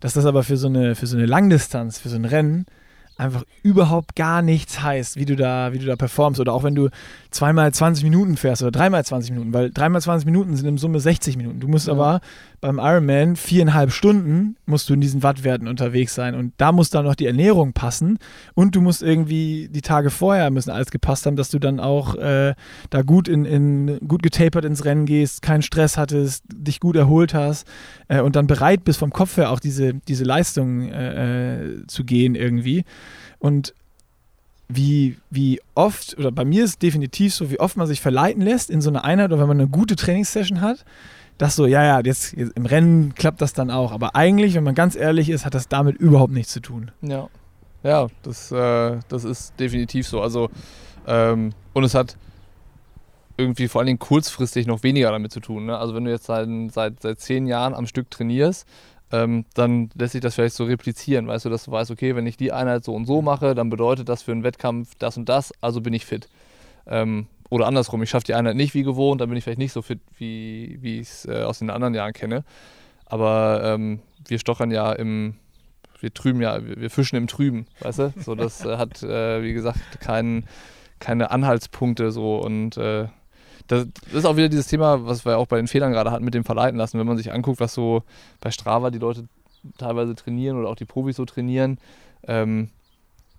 [0.00, 2.66] Dass das aber für so eine, für so eine Langdistanz, für so ein Rennen
[3.16, 6.38] einfach überhaupt gar nichts heißt, wie du da, wie du da performst.
[6.38, 6.90] Oder auch wenn du
[7.30, 11.00] zweimal 20 Minuten fährst oder dreimal 20 Minuten, weil dreimal 20 Minuten sind in Summe
[11.00, 11.60] 60 Minuten.
[11.60, 11.94] Du musst ja.
[11.94, 12.20] aber
[12.60, 17.04] beim Ironman viereinhalb Stunden musst du in diesen Wattwerten unterwegs sein und da muss dann
[17.04, 18.18] noch die Ernährung passen
[18.54, 22.14] und du musst irgendwie die Tage vorher müssen alles gepasst haben, dass du dann auch
[22.16, 22.54] äh,
[22.90, 27.34] da gut in, in gut getapert ins Rennen gehst, keinen Stress hattest, dich gut erholt
[27.34, 27.66] hast
[28.08, 32.04] äh, und dann bereit bist vom Kopf her auch diese, diese Leistung äh, äh zu
[32.04, 32.84] gehen irgendwie
[33.38, 33.74] und
[34.68, 38.42] wie, wie oft, oder bei mir ist es definitiv so, wie oft man sich verleiten
[38.42, 40.84] lässt in so einer Einheit oder wenn man eine gute Trainingssession hat,
[41.38, 43.92] dass so, ja, ja, jetzt, jetzt, im Rennen klappt das dann auch.
[43.92, 46.90] Aber eigentlich, wenn man ganz ehrlich ist, hat das damit überhaupt nichts zu tun.
[47.02, 47.28] Ja,
[47.82, 50.20] ja, das, äh, das ist definitiv so.
[50.20, 50.50] Also,
[51.06, 52.16] ähm, und es hat
[53.36, 55.66] irgendwie vor allen Dingen kurzfristig noch weniger damit zu tun.
[55.66, 55.76] Ne?
[55.76, 58.66] Also wenn du jetzt seit, seit, seit zehn Jahren am Stück trainierst,
[59.12, 62.26] ähm, dann lässt sich das vielleicht so replizieren, weißt du, dass du weißt, okay, wenn
[62.26, 65.28] ich die Einheit so und so mache, dann bedeutet das für einen Wettkampf das und
[65.28, 66.28] das, also bin ich fit.
[66.86, 69.72] Ähm, oder andersrum, ich schaffe die Einheit nicht wie gewohnt, dann bin ich vielleicht nicht
[69.72, 72.44] so fit, wie, wie ich es äh, aus den anderen Jahren kenne.
[73.04, 75.36] Aber ähm, wir stochern ja im,
[76.00, 78.14] wir trüben ja, wir, wir, fischen im Trüben, weißt du?
[78.18, 80.44] So, das äh, hat, äh, wie gesagt, kein,
[80.98, 83.06] keine Anhaltspunkte so und äh,
[83.66, 86.34] das, ist auch wieder dieses Thema, was wir auch bei den Fehlern gerade hatten, mit
[86.34, 86.98] dem Verleiten lassen.
[86.98, 88.02] Wenn man sich anguckt, was so
[88.40, 89.24] bei Strava die Leute
[89.78, 91.78] teilweise trainieren oder auch die Profis so trainieren,
[92.26, 92.70] ähm,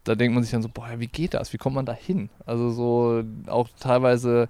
[0.03, 1.53] da denkt man sich dann so, boah, wie geht das?
[1.53, 2.29] Wie kommt man da hin?
[2.45, 4.47] Also so auch teilweise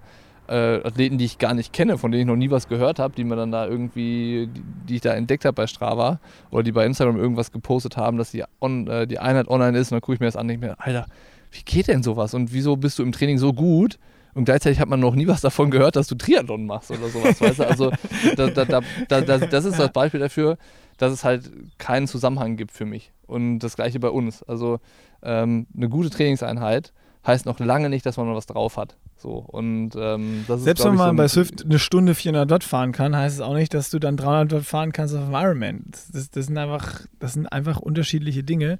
[0.48, 3.14] äh, Athleten, die ich gar nicht kenne, von denen ich noch nie was gehört habe,
[3.14, 6.20] die mir dann da irgendwie, die, die ich da entdeckt habe bei Strava
[6.50, 9.90] oder die bei Instagram irgendwas gepostet haben, dass die, on, äh, die Einheit online ist
[9.90, 11.06] und dann gucke ich mir das an und denke mir, Alter,
[11.52, 13.98] wie geht denn sowas und wieso bist du im Training so gut?
[14.34, 17.40] Und gleichzeitig hat man noch nie was davon gehört, dass du Triathlon machst oder sowas,
[17.40, 17.68] weißt du?
[17.68, 17.90] Also
[18.36, 20.58] da, da, da, das ist das Beispiel dafür,
[20.96, 23.12] dass es halt keinen Zusammenhang gibt für mich.
[23.26, 24.42] Und das gleiche bei uns.
[24.42, 24.80] Also
[25.22, 26.92] ähm, eine gute Trainingseinheit
[27.26, 28.96] heißt noch lange nicht, dass man noch was drauf hat.
[29.16, 32.92] So, und, ähm, Selbst ist, wenn man so bei Swift eine Stunde 400 Watt fahren
[32.92, 35.82] kann, heißt es auch nicht, dass du dann 300 Watt fahren kannst auf dem Ironman.
[35.86, 38.78] Das, das, sind, einfach, das sind einfach unterschiedliche Dinge.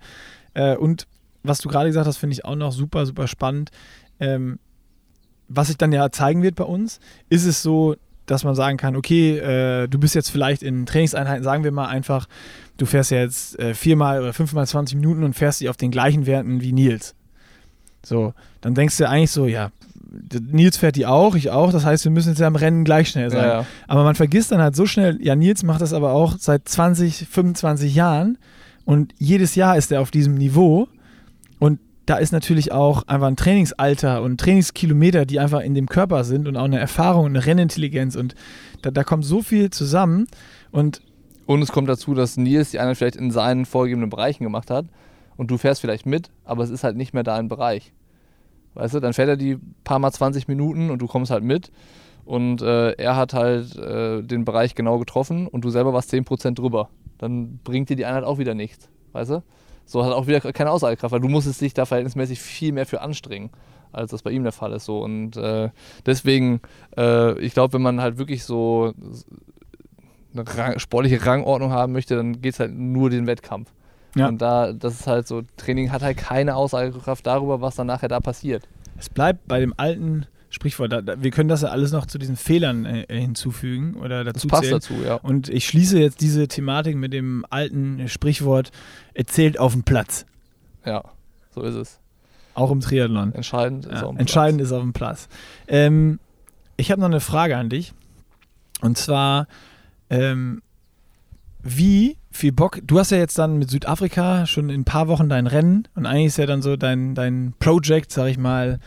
[0.55, 1.07] Äh, und
[1.43, 3.71] was du gerade gesagt hast, finde ich auch noch super, super spannend.
[4.21, 4.59] Ähm,
[5.49, 7.97] was sich dann ja zeigen wird bei uns, ist es so,
[8.27, 11.87] dass man sagen kann, okay, äh, du bist jetzt vielleicht in Trainingseinheiten, sagen wir mal
[11.87, 12.27] einfach,
[12.77, 16.27] du fährst jetzt äh, viermal oder fünfmal 20 Minuten und fährst dich auf den gleichen
[16.27, 17.15] Werten wie Nils.
[18.05, 19.71] So, dann denkst du eigentlich so, ja,
[20.41, 23.09] Nils fährt die auch, ich auch, das heißt, wir müssen jetzt ja am Rennen gleich
[23.09, 23.43] schnell sein.
[23.43, 23.67] Ja, ja.
[23.87, 27.27] Aber man vergisst dann halt so schnell, ja, Nils macht das aber auch seit 20,
[27.29, 28.39] 25 Jahren
[28.85, 30.89] und jedes Jahr ist er auf diesem Niveau
[31.59, 36.25] und da ist natürlich auch einfach ein Trainingsalter und Trainingskilometer, die einfach in dem Körper
[36.25, 38.35] sind und auch eine Erfahrung, eine Rennintelligenz und
[38.81, 40.27] da, da kommt so viel zusammen
[40.71, 41.03] und
[41.45, 44.87] und es kommt dazu, dass Nils die Einheit vielleicht in seinen vorgegebenen Bereichen gemacht hat
[45.37, 47.93] und du fährst vielleicht mit, aber es ist halt nicht mehr dein Bereich.
[48.75, 51.71] Weißt du, dann fährt er die paar Mal 20 Minuten und du kommst halt mit
[52.25, 56.55] und äh, er hat halt äh, den Bereich genau getroffen und du selber warst 10%
[56.55, 56.89] drüber.
[57.19, 59.43] Dann bringt dir die Einheit auch wieder nichts, weißt du?
[59.89, 63.01] So hat auch wieder keine Aussagekraft, weil du musstest dich da verhältnismäßig viel mehr für
[63.01, 63.49] anstrengen,
[63.91, 64.85] als das bei ihm der Fall ist.
[64.85, 65.03] So.
[65.03, 65.71] Und äh,
[66.05, 66.61] deswegen,
[66.97, 68.93] äh, ich glaube, wenn man halt wirklich so
[70.35, 73.73] eine Rang, sportliche Rangordnung haben möchte, dann geht es halt nur den Wettkampf.
[74.15, 74.29] Ja.
[74.29, 78.09] Und da, das ist halt so, Training hat halt keine Aussagekraft darüber, was dann nachher
[78.09, 78.69] da passiert.
[78.99, 80.93] Es bleibt bei dem alten Sprichwort.
[80.93, 84.49] Da, da, wir können das ja alles noch zu diesen Fehlern äh, hinzufügen oder dazu
[84.49, 85.15] das passt dazu, ja.
[85.15, 88.71] Und ich schließe jetzt diese Thematik mit dem alten Sprichwort:
[89.15, 90.25] erzählt auf dem Platz.
[90.85, 91.05] Ja,
[91.55, 92.01] so ist es.
[92.55, 93.35] Auch im Triathlon.
[93.35, 95.29] Entscheidend ist, ja, auf, dem entscheidend ist auf dem Platz.
[95.69, 96.19] Ähm,
[96.77, 97.93] ich habe noch eine Frage an dich.
[98.81, 99.47] Und zwar,
[100.09, 100.63] ähm,
[101.63, 105.29] wie viel Bock, du hast ja jetzt dann mit Südafrika schon in ein paar Wochen
[105.29, 108.79] dein Rennen und eigentlich ist ja dann so dein, dein Project, sag ich mal,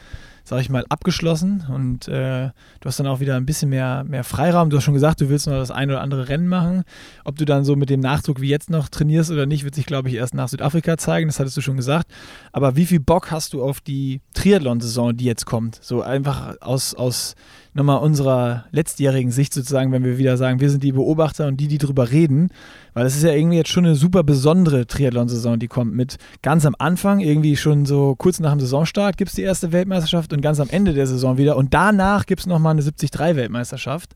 [0.51, 2.49] sag ich mal, abgeschlossen und äh,
[2.81, 4.69] du hast dann auch wieder ein bisschen mehr, mehr Freiraum.
[4.69, 6.83] Du hast schon gesagt, du willst noch das ein oder andere Rennen machen.
[7.23, 9.85] Ob du dann so mit dem Nachdruck wie jetzt noch trainierst oder nicht, wird sich,
[9.85, 11.29] glaube ich, erst nach Südafrika zeigen.
[11.29, 12.11] Das hattest du schon gesagt.
[12.51, 15.79] Aber wie viel Bock hast du auf die Triathlon-Saison, die jetzt kommt?
[15.81, 17.35] So einfach aus, aus
[17.73, 21.67] nochmal unserer letztjährigen Sicht sozusagen, wenn wir wieder sagen, wir sind die Beobachter und die,
[21.67, 22.49] die drüber reden,
[22.93, 26.65] weil es ist ja irgendwie jetzt schon eine super besondere Triathlon-Saison, die kommt mit ganz
[26.65, 30.41] am Anfang, irgendwie schon so kurz nach dem Saisonstart gibt es die erste Weltmeisterschaft und
[30.41, 34.15] ganz am Ende der Saison wieder und danach gibt es nochmal eine 73-Weltmeisterschaft.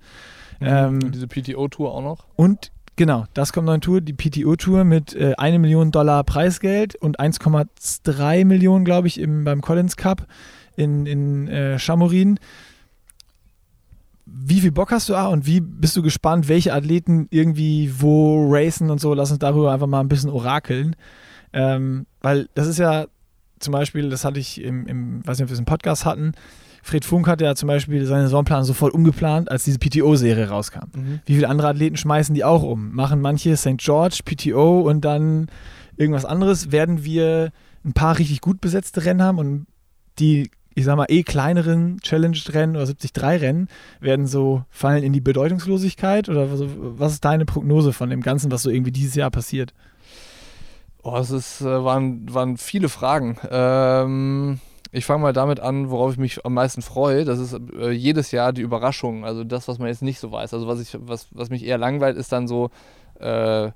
[0.60, 0.68] Mhm.
[0.68, 2.26] Ähm, und diese PTO-Tour auch noch?
[2.36, 6.96] Und Genau, das kommt noch in Tour, die PTO-Tour mit äh, 1 Million Dollar Preisgeld
[6.96, 10.26] und 1,3 Millionen, glaube ich, im, beim Collins Cup
[10.78, 12.40] in, in äh, Chamorin
[14.26, 18.48] wie viel Bock hast du ah, und wie bist du gespannt, welche Athleten irgendwie wo
[18.52, 19.14] racen und so?
[19.14, 20.96] Lass uns darüber einfach mal ein bisschen orakeln.
[21.54, 23.06] Ähm, weil das ist ja
[23.60, 26.34] zum Beispiel, das hatte ich im, im weiß nicht, ob wir es im Podcast hatten,
[26.86, 30.86] Fred Funk hat ja zum Beispiel seine Saisonplan sofort umgeplant, als diese PTO-Serie rauskam.
[30.96, 31.20] Mhm.
[31.26, 32.94] Wie viele andere Athleten schmeißen die auch um?
[32.94, 33.78] Machen manche St.
[33.78, 35.48] George, PTO und dann
[35.98, 36.72] irgendwas anderes?
[36.72, 37.52] Werden wir
[37.84, 39.66] ein paar richtig gut besetzte Rennen haben und
[40.20, 43.70] die ich sag mal, eh kleineren Challenge-Rennen oder 73-Rennen
[44.02, 46.28] werden so fallen in die Bedeutungslosigkeit?
[46.28, 49.74] Oder was, was, ist deine Prognose von dem Ganzen, was so irgendwie dieses Jahr passiert?
[51.02, 53.38] Oh, es ist, äh, waren, waren viele Fragen.
[53.50, 54.60] Ähm,
[54.92, 57.24] ich fange mal damit an, worauf ich mich am meisten freue.
[57.24, 60.54] Das ist äh, jedes Jahr die Überraschung, also das, was man jetzt nicht so weiß.
[60.54, 62.70] Also was, ich, was, was mich eher langweilt, ist dann so,
[63.22, 63.72] äh,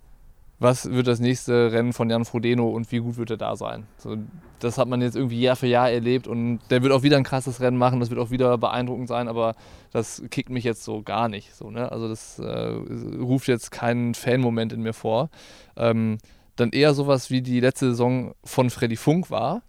[0.59, 3.85] was wird das nächste Rennen von Jan Frodeno und wie gut wird er da sein?
[3.97, 4.17] So,
[4.59, 7.23] das hat man jetzt irgendwie Jahr für Jahr erlebt und der wird auch wieder ein
[7.23, 9.55] krasses Rennen machen, das wird auch wieder beeindruckend sein, aber
[9.91, 11.55] das kickt mich jetzt so gar nicht.
[11.55, 11.91] So, ne?
[11.91, 12.73] Also das äh,
[13.19, 15.29] ruft jetzt keinen Fan-Moment in mir vor.
[15.77, 16.17] Ähm,
[16.57, 19.61] dann eher sowas wie die letzte Saison von Freddy Funk war,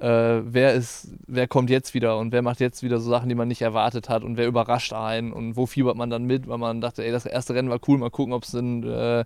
[0.00, 3.34] äh, wer ist, wer kommt jetzt wieder und wer macht jetzt wieder so Sachen, die
[3.34, 6.58] man nicht erwartet hat und wer überrascht einen und wo fiebert man dann mit, weil
[6.58, 9.24] man dachte, ey, das erste Rennen war cool, mal gucken, ob es ein, äh,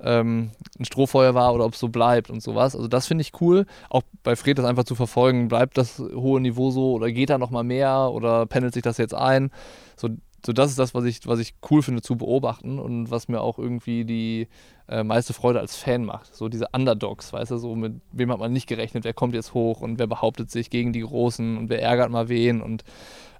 [0.00, 2.74] ähm, ein Strohfeuer war oder ob es so bleibt und sowas.
[2.74, 3.66] Also das finde ich cool.
[3.90, 7.36] Auch bei Fred das einfach zu verfolgen, bleibt das hohe Niveau so oder geht da
[7.36, 9.50] nochmal mehr oder pendelt sich das jetzt ein?
[9.96, 10.08] So,
[10.44, 13.42] so das ist das, was ich, was ich cool finde zu beobachten und was mir
[13.42, 14.48] auch irgendwie die
[14.88, 16.34] äh, meiste Freude als Fan macht.
[16.34, 19.54] So diese Underdogs, weißt du, so mit wem hat man nicht gerechnet, wer kommt jetzt
[19.54, 22.84] hoch und wer behauptet sich gegen die Großen und wer ärgert mal wen und,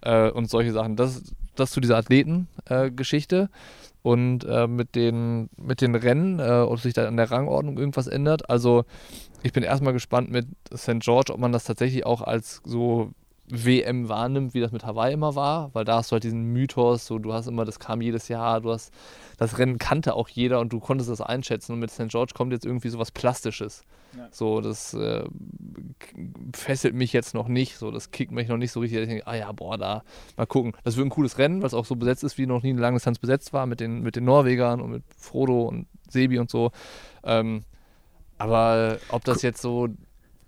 [0.02, 0.96] äh, und solche Sachen.
[0.96, 3.48] Das, das zu dieser Athletengeschichte.
[3.52, 3.56] Äh,
[4.02, 8.50] und mit, den, mit den Rennen, äh, ob sich da an der Rangordnung irgendwas ändert.
[8.50, 8.84] Also
[9.42, 11.00] ich bin erstmal gespannt mit St.
[11.00, 13.12] George, ob man das tatsächlich auch als so
[13.46, 17.04] WM wahrnimmt, wie das mit Hawaii immer war, weil da hast du halt diesen Mythos,
[17.04, 18.92] so du hast immer, das kam jedes Jahr, du hast,
[19.36, 22.08] das Rennen kannte auch jeder und du konntest das einschätzen und mit St.
[22.08, 23.84] George kommt jetzt irgendwie so was Plastisches.
[24.16, 24.28] Ja.
[24.30, 25.24] So, das äh,
[26.54, 29.26] fesselt mich jetzt noch nicht, so, das kickt mich noch nicht so richtig, ich denke,
[29.26, 30.04] ah ja, boah, da,
[30.36, 30.72] mal gucken.
[30.82, 32.80] Das wird ein cooles Rennen, weil es auch so besetzt ist, wie noch nie eine
[32.80, 36.50] lange Distanz besetzt war, mit den, mit den Norwegern und mit Frodo und Sebi und
[36.50, 36.70] so.
[37.24, 37.64] Ähm,
[38.38, 39.88] aber ob das jetzt so,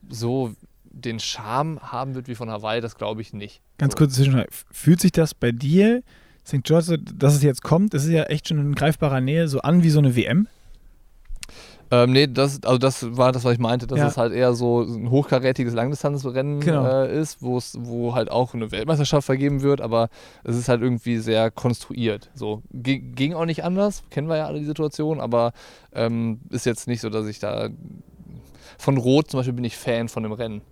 [0.09, 0.55] so
[0.97, 3.61] den Charme haben wird wie von Hawaii, das glaube ich nicht.
[3.79, 3.99] Ganz so.
[3.99, 4.49] kurz Zwischenfrage.
[4.71, 6.03] Fühlt sich das bei dir,
[6.47, 6.63] St.
[6.63, 9.83] George, dass es jetzt kommt, das ist ja echt schon in greifbarer Nähe, so an
[9.83, 10.49] wie so eine WM?
[11.91, 14.09] Ähm, nee, das, also das war das, was ich meinte, dass ja.
[14.09, 16.85] es halt eher so ein hochkarätiges Langdistanzrennen genau.
[16.85, 20.09] äh, ist, wo halt auch eine Weltmeisterschaft vergeben wird, aber
[20.43, 22.31] es ist halt irgendwie sehr konstruiert.
[22.35, 25.53] So ging, ging auch nicht anders, kennen wir ja alle die Situation, aber
[25.93, 27.69] ähm, ist jetzt nicht so, dass ich da
[28.79, 30.63] von Rot zum Beispiel bin ich Fan von dem Rennen.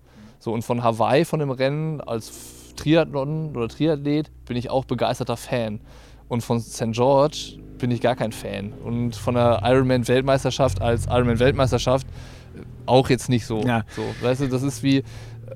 [0.44, 5.38] So, und von Hawaii, von dem Rennen als Triathlon oder Triathlet, bin ich auch begeisterter
[5.38, 5.80] Fan.
[6.28, 6.92] Und von St.
[6.92, 8.74] George bin ich gar kein Fan.
[8.74, 13.62] Und von der Ironman-Weltmeisterschaft als Ironman-Weltmeisterschaft äh, auch jetzt nicht so.
[13.62, 13.84] Ja.
[13.96, 14.02] so.
[14.20, 15.02] Weißt du, das ist wie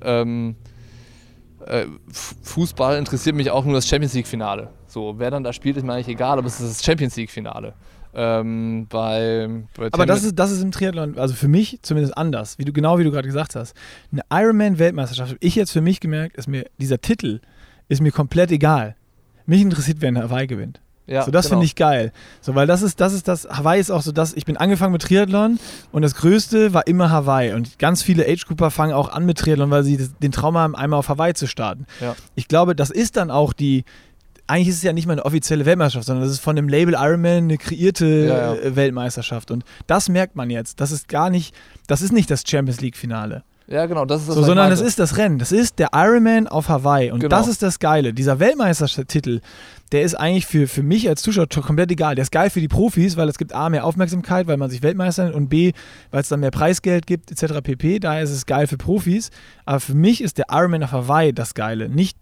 [0.00, 0.56] ähm,
[1.66, 1.84] äh,
[2.42, 4.70] Fußball interessiert mich auch nur das Champions League-Finale.
[4.86, 7.74] So, wer dann da spielt, ist mir eigentlich egal, aber es ist das Champions League-Finale.
[8.20, 12.58] Ähm, bei, bei Aber das ist, das ist im Triathlon, also für mich zumindest anders,
[12.58, 13.76] wie du, genau wie du gerade gesagt hast.
[14.10, 17.40] Eine Ironman-Weltmeisterschaft, habe ich jetzt für mich gemerkt, ist mir, dieser Titel
[17.86, 18.96] ist mir komplett egal.
[19.46, 20.80] Mich interessiert, wer in Hawaii gewinnt.
[21.06, 21.58] ja, so, das genau.
[21.58, 22.12] finde ich geil.
[22.40, 24.92] So, weil das ist, das ist das, Hawaii ist auch so das, ich bin angefangen
[24.92, 25.60] mit Triathlon
[25.92, 27.52] und das Größte war immer Hawaii.
[27.52, 30.74] Und ganz viele Age-Grouper fangen auch an mit Triathlon, weil sie das, den Traum haben,
[30.74, 31.86] einmal auf Hawaii zu starten.
[32.00, 32.16] Ja.
[32.34, 33.84] Ich glaube, das ist dann auch die,
[34.48, 36.94] eigentlich ist es ja nicht mal eine offizielle Weltmeisterschaft, sondern das ist von dem Label
[36.94, 38.60] Ironman eine kreierte Ja, ja.
[38.60, 39.50] äh, Weltmeisterschaft.
[39.50, 40.80] Und das merkt man jetzt.
[40.80, 41.54] Das ist gar nicht,
[41.86, 43.44] das ist nicht das Champions League-Finale.
[43.70, 45.38] Ja, genau, das ist das, So, sondern das ist das Rennen.
[45.38, 47.10] Das ist der Ironman auf Hawaii.
[47.10, 47.36] Und Genau.
[47.36, 48.14] das ist das Geile.
[48.14, 49.40] Dieser Weltmeistertitel,
[49.92, 52.14] der ist eigentlich für, für mich als Zuschauer komplett egal.
[52.14, 54.82] Der ist geil für die Profis, weil es gibt A, mehr Aufmerksamkeit, weil man sich
[54.82, 55.72] Weltmeister nennt und B,
[56.10, 57.60] weil es dann mehr Preisgeld gibt, etc.
[57.62, 57.98] pp.
[57.98, 59.28] Daher ist es geil für Profis.
[59.66, 61.90] Aber für mich ist der Ironman auf Hawaii das Geile.
[61.90, 62.16] Nicht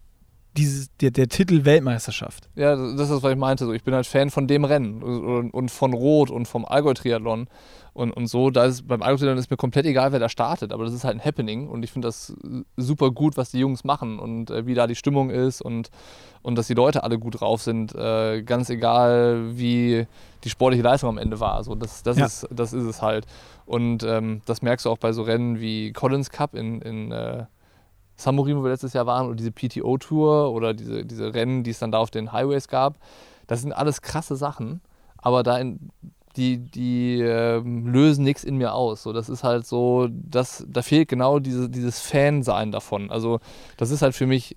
[0.57, 2.49] dieses, der, der Titel Weltmeisterschaft.
[2.55, 3.65] Ja, das ist, was ich meinte.
[3.67, 7.49] So, ich bin halt Fan von dem Rennen und, und von Rot und vom Allgäu-Triathlon
[7.93, 8.51] und, und so.
[8.51, 11.17] Da ist, beim Allgäu-Triathlon ist mir komplett egal, wer da startet, aber das ist halt
[11.17, 14.67] ein Happening und ich finde das äh, super gut, was die Jungs machen und äh,
[14.67, 15.91] wie da die Stimmung ist und,
[16.43, 17.95] und dass die Leute alle gut drauf sind.
[17.95, 20.07] Äh, ganz egal, wie
[20.45, 21.63] die sportliche Leistung am Ende war.
[21.65, 22.27] So, das, das, Ja.
[22.27, 23.27] ist, das ist es halt.
[23.65, 27.47] Und ähm, das merkst du auch bei so Rennen wie Collins Cup in, in äh,
[28.17, 31.79] Samurin, wo wir letztes Jahr waren, oder diese PTO-Tour oder diese, diese Rennen, die es
[31.79, 32.99] dann da auf den Highways gab.
[33.47, 34.81] Das sind alles krasse Sachen,
[35.19, 35.91] aber da in,
[36.37, 39.03] die, die ähm, lösen nichts in mir aus.
[39.03, 43.11] So, das ist halt so, das, da fehlt genau diese, dieses Fan-Sein davon.
[43.11, 43.41] Also
[43.77, 44.57] das ist halt für mich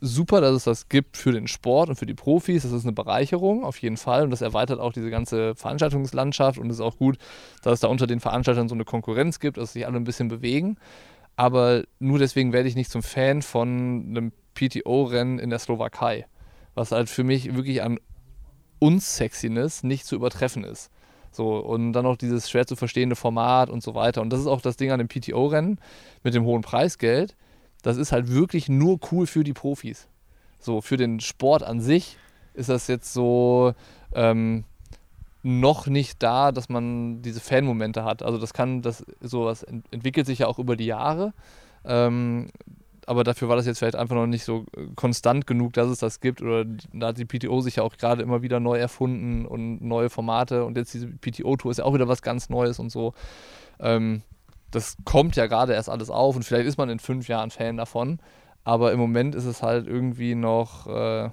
[0.00, 2.62] super, dass es das gibt für den Sport und für die Profis.
[2.62, 6.70] Das ist eine Bereicherung auf jeden Fall und das erweitert auch diese ganze Veranstaltungslandschaft und
[6.70, 7.18] es ist auch gut,
[7.62, 10.28] dass es da unter den Veranstaltern so eine Konkurrenz gibt, dass sich alle ein bisschen
[10.28, 10.78] bewegen.
[11.40, 16.26] Aber nur deswegen werde ich nicht zum Fan von einem PTO-Rennen in der Slowakei,
[16.74, 17.98] was halt für mich wirklich an
[18.78, 20.90] Unsexiness nicht zu übertreffen ist.
[21.32, 24.20] So, und dann noch dieses schwer zu verstehende Format und so weiter.
[24.20, 25.80] Und das ist auch das Ding an dem PTO-Rennen
[26.22, 27.36] mit dem hohen Preisgeld.
[27.80, 30.08] Das ist halt wirklich nur cool für die Profis.
[30.58, 32.18] So, für den Sport an sich
[32.52, 33.72] ist das jetzt so
[34.12, 34.64] ähm,
[35.42, 38.22] noch nicht da, dass man diese Fan-Momente hat.
[38.22, 41.32] Also das kann, das sowas ent entwickelt sich ja auch über die Jahre.
[41.84, 42.50] Ähm,
[43.06, 45.98] aber dafür war das jetzt vielleicht einfach noch nicht so äh, konstant genug, dass es
[45.98, 46.42] das gibt.
[46.42, 50.10] Oder da hat die PTO sich ja auch gerade immer wieder neu erfunden und neue
[50.10, 50.64] Formate.
[50.64, 53.14] Und jetzt diese PTO-Tour ist ja auch wieder was ganz Neues und so.
[53.80, 54.22] Ähm,
[54.70, 57.76] das kommt ja gerade erst alles auf und vielleicht ist man in fünf Jahren Fan
[57.76, 58.20] davon.
[58.62, 61.30] Aber im Moment ist es halt irgendwie noch äh,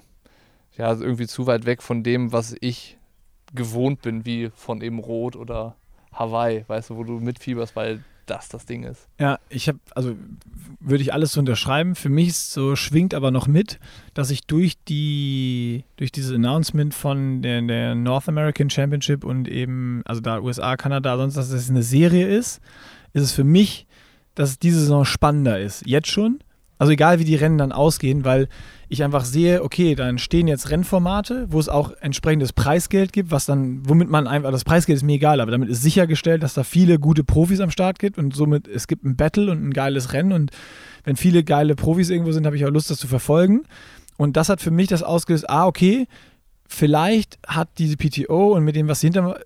[0.78, 2.97] ja, irgendwie zu weit weg von dem, was ich
[3.54, 5.76] gewohnt bin, wie von eben Rot oder
[6.12, 9.08] Hawaii, weißt du, wo du mitfieberst, weil das das Ding ist.
[9.18, 10.16] Ja, ich habe, also
[10.80, 11.94] würde ich alles so unterschreiben.
[11.94, 13.78] Für mich so, schwingt aber noch mit,
[14.14, 20.02] dass ich durch die, durch dieses Announcement von der, der North American Championship und eben,
[20.04, 22.60] also da USA, Kanada, sonst, dass es eine Serie ist,
[23.12, 23.86] ist es für mich,
[24.34, 25.86] dass es diese Saison spannender ist.
[25.86, 26.40] Jetzt schon.
[26.78, 28.48] Also egal wie die Rennen dann ausgehen, weil
[28.88, 33.46] ich einfach sehe, okay, dann stehen jetzt Rennformate, wo es auch entsprechendes Preisgeld gibt, was
[33.46, 36.62] dann, womit man einfach, das Preisgeld ist mir egal, aber damit ist sichergestellt, dass da
[36.62, 40.12] viele gute Profis am Start gibt und somit es gibt ein Battle und ein geiles
[40.12, 40.52] Rennen und
[41.04, 43.62] wenn viele geile Profis irgendwo sind, habe ich auch Lust, das zu verfolgen.
[44.16, 46.06] Und das hat für mich das ausgelöst, ah, okay,
[46.66, 49.40] vielleicht hat diese PTO und mit dem, was sie hinter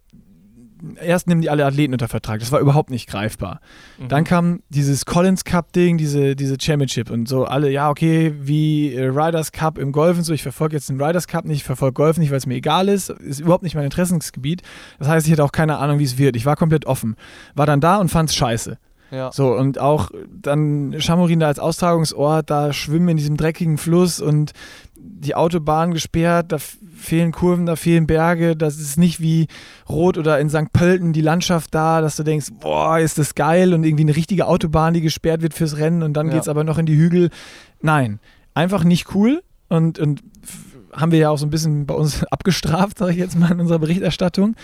[1.01, 2.41] erst nehmen die alle Athleten unter Vertrag.
[2.41, 3.61] Das war überhaupt nicht greifbar.
[3.99, 4.09] Mhm.
[4.09, 8.95] Dann kam dieses Collins Cup Ding, diese, diese Championship und so alle, ja, okay, wie
[8.95, 10.33] äh, Riders Cup im Golf und so.
[10.33, 12.89] Ich verfolge jetzt den Riders Cup nicht, ich verfolge Golf nicht, weil es mir egal
[12.89, 13.11] ist.
[13.11, 14.63] Ist überhaupt nicht mein Interessensgebiet.
[14.99, 16.37] Das heißt, ich hatte auch keine Ahnung, wie es wird.
[16.37, 17.17] Ich war komplett offen.
[17.55, 18.79] War dann da und fand es scheiße.
[19.13, 19.31] Ja.
[19.31, 24.53] So, und auch dann Chamorin da als Austragungsort, da schwimmen in diesem dreckigen Fluss und
[24.97, 26.57] die Autobahn gesperrt, da
[27.03, 29.47] fehlen Kurven, da fehlen Berge, das ist nicht wie
[29.89, 30.73] Rot oder in St.
[30.73, 34.47] Pölten die Landschaft da, dass du denkst, boah, ist das geil und irgendwie eine richtige
[34.47, 36.35] Autobahn, die gesperrt wird fürs Rennen und dann Ja.
[36.35, 37.31] geht's aber noch in die Hügel.
[37.81, 38.21] Nein,
[38.55, 40.23] einfach nicht cool und, und
[40.93, 43.61] haben wir ja auch so ein bisschen bei uns abgestraft, sage ich jetzt mal in
[43.61, 44.55] unserer Berichterstattung.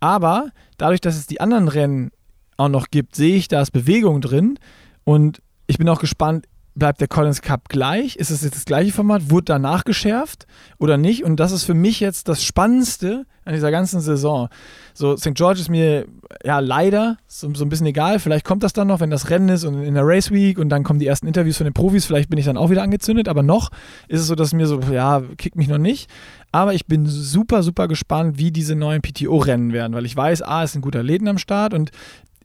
[0.00, 2.10] Aber dadurch, dass es die anderen Rennen
[2.56, 4.58] auch noch gibt, sehe ich, da ist Bewegung drin
[5.04, 6.46] und ich bin auch gespannt,
[6.76, 8.16] bleibt der Collins Cup gleich?
[8.16, 9.30] Ist es jetzt das gleiche Format?
[9.30, 10.46] Wurde danach geschärft
[10.78, 11.24] oder nicht?
[11.24, 14.48] Und das ist für mich jetzt das Spannendste an dieser ganzen Saison.
[14.92, 15.34] So, St.
[15.34, 16.06] George ist mir
[16.44, 18.18] ja leider so, so ein bisschen egal.
[18.18, 20.68] Vielleicht kommt das dann noch, wenn das Rennen ist und in der Race Week und
[20.68, 22.04] dann kommen die ersten Interviews von den Profis.
[22.04, 23.70] Vielleicht bin ich dann auch wieder angezündet, aber noch
[24.08, 26.10] ist es so, dass mir so, ja, kickt mich noch nicht.
[26.52, 30.64] Aber ich bin super, super gespannt, wie diese neuen PTO-Rennen werden, weil ich weiß, A,
[30.64, 31.90] es sind gute Athleten am Start und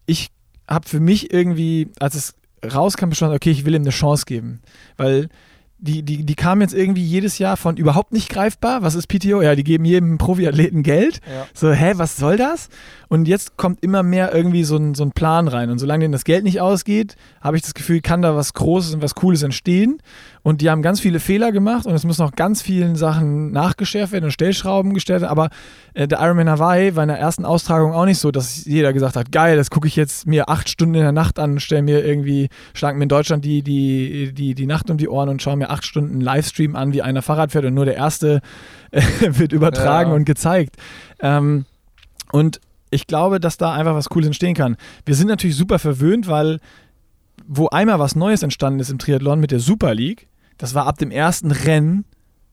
[0.06, 0.30] ich
[0.70, 2.34] habe für mich irgendwie, als es
[2.66, 4.62] rauskam, beschlossen, okay, ich will ihm eine Chance geben.
[4.98, 5.30] Weil
[5.84, 8.84] die, die, die kamen jetzt irgendwie jedes Jahr von überhaupt nicht greifbar.
[8.84, 9.42] Was ist PTO?
[9.42, 11.22] Ja, die geben jedem Profiathleten Geld.
[11.28, 11.48] Ja.
[11.56, 12.70] So, hä, was soll das?
[13.08, 15.72] Und jetzt kommt immer mehr irgendwie so ein, so ein Plan rein.
[15.72, 18.94] Und solange denen das Geld nicht ausgeht, habe ich das Gefühl, kann da was Großes
[18.94, 20.04] und was Cooles entstehen.
[20.44, 24.12] Und die haben ganz viele Fehler gemacht und es müssen noch ganz vielen Sachen nachgeschärft
[24.12, 25.30] werden und Stellschrauben gestellt werden.
[25.32, 25.50] Aber
[25.94, 29.16] äh, der Ironman Hawaii war in der ersten Austragung auch nicht so, dass jeder gesagt
[29.16, 32.04] hat, geil, das gucke ich jetzt mir acht Stunden in der Nacht an, stelle mir
[32.04, 35.58] irgendwie, schlagen mir in Deutschland die, die, die, die Nacht um die Ohren und schaue
[35.58, 38.42] mir acht Stunden Livestream an, wie einer Fahrrad fährt und nur der erste
[38.92, 40.16] äh, wird übertragen Ja.
[40.16, 40.76] und gezeigt.
[41.20, 41.66] Ähm,
[42.32, 44.76] und ich glaube, dass da einfach was Cooles entstehen kann.
[45.06, 46.58] Wir sind natürlich super verwöhnt, weil
[47.48, 50.28] wo einmal was Neues entstanden ist im Triathlon mit der Super League,
[50.62, 52.06] das war ab dem ersten Rennen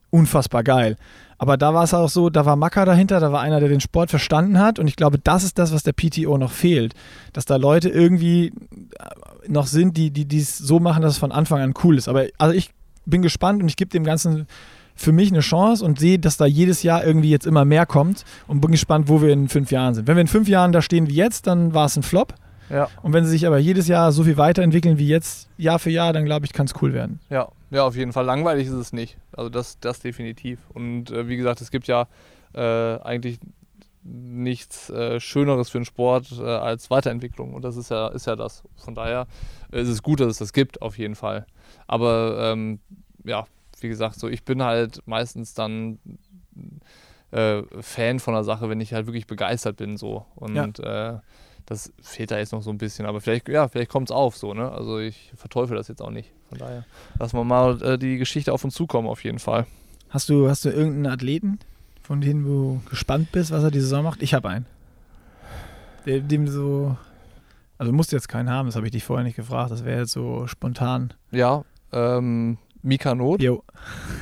[0.09, 0.97] unfassbar geil.
[1.37, 3.81] Aber da war es auch so, da war Macker dahinter, da war einer, der den
[3.81, 4.79] Sport verstanden hat.
[4.79, 6.95] Und ich glaube, das ist das, was der PTO noch fehlt.
[7.33, 8.51] Dass da Leute irgendwie äh,
[9.47, 12.07] noch sind, die die es so machen, dass es von Anfang an cool ist.
[12.07, 12.71] Aber also ich
[13.05, 14.47] bin gespannt und ich gebe dem Ganzen
[14.95, 18.25] für mich eine Chance und sehe, dass da jedes Jahr irgendwie jetzt immer mehr kommt
[18.47, 20.07] und bin gespannt, wo wir in fünf Jahren sind.
[20.07, 22.33] Wenn wir in fünf Jahren da stehen wie jetzt, dann war es ein Flop.
[22.71, 22.87] Ja.
[23.03, 26.11] Und wenn sie sich aber jedes Jahr so viel weiterentwickeln wie jetzt, Jahr für Jahr,
[26.11, 27.19] dann glaube ich, kann es cool werden.
[27.29, 28.25] Ja, ja, auf jeden Fall.
[28.25, 29.17] Langweilig ist es nicht.
[29.31, 30.59] Also das, das definitiv.
[30.73, 32.07] Und äh, wie gesagt, es gibt ja
[32.53, 33.39] äh, eigentlich
[34.03, 37.53] nichts äh, Schöneres für den Sport äh, als Weiterentwicklung.
[37.53, 38.63] Und das ist ja, ist ja das.
[38.77, 39.27] Von daher
[39.71, 41.45] ist es gut, dass es das gibt, auf jeden Fall.
[41.87, 42.79] Aber ähm,
[43.23, 43.45] ja,
[43.81, 45.99] wie gesagt, so ich bin halt meistens dann
[47.31, 50.25] äh, Fan von der Sache, wenn ich halt wirklich begeistert bin so.
[50.35, 51.17] Und äh,
[51.65, 53.05] das fehlt da jetzt noch so ein bisschen.
[53.05, 54.71] Aber vielleicht, ja, vielleicht kommt es auf so, ne?
[54.71, 56.33] Also ich verteufel das jetzt auch nicht.
[56.49, 56.85] Von daher
[57.19, 59.65] lassen wir mal äh, die Geschichte auf uns zukommen, auf jeden Fall.
[60.09, 61.59] Hast du, hast du irgendeinen Athleten,
[62.01, 64.23] von dem du gespannt bist, was er die Saison macht?
[64.23, 64.65] Ich habe einen.
[66.05, 66.97] Der, dem so.
[67.77, 69.71] Also, du musst jetzt keinen haben, das habe ich dich vorher nicht gefragt.
[69.71, 71.13] Das wäre jetzt so spontan.
[71.31, 73.63] Ja, ähm, Mika Not, Jo.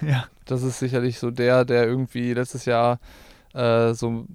[0.07, 0.25] ja.
[0.45, 2.99] das ist sicherlich so der, der irgendwie letztes Jahr
[3.53, 4.25] äh, so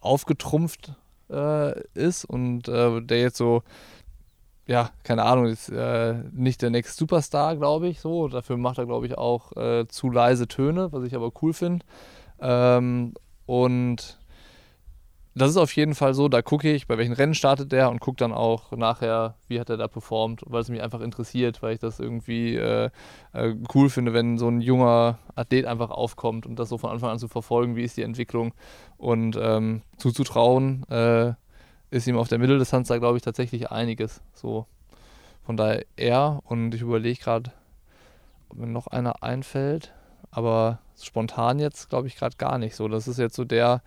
[0.00, 0.94] aufgetrumpft
[1.30, 3.62] äh, ist und äh, der jetzt so,
[4.72, 8.28] ja, keine Ahnung, ist äh, nicht der Next Superstar, glaube ich, so.
[8.28, 11.84] Dafür macht er, glaube ich, auch äh, zu leise Töne, was ich aber cool finde.
[12.40, 13.12] Ähm,
[13.44, 14.18] und
[15.34, 18.00] das ist auf jeden Fall so, da gucke ich, bei welchen Rennen startet der und
[18.00, 21.74] gucke dann auch nachher, wie hat er da performt, weil es mich einfach interessiert, weil
[21.74, 22.88] ich das irgendwie äh,
[23.34, 27.10] äh, cool finde, wenn so ein junger Athlet einfach aufkommt und das so von Anfang
[27.10, 28.54] an zu verfolgen, wie ist die Entwicklung
[28.96, 31.34] und ähm, zuzutrauen, äh,
[31.92, 34.20] ist ihm auf der Mitteldistanz da, glaube ich, tatsächlich einiges.
[34.34, 34.66] So.
[35.44, 37.52] Von daher er und ich überlege gerade,
[38.48, 39.92] ob mir noch einer einfällt,
[40.30, 42.88] aber spontan jetzt glaube ich gerade gar nicht so.
[42.88, 43.82] Das ist jetzt so der,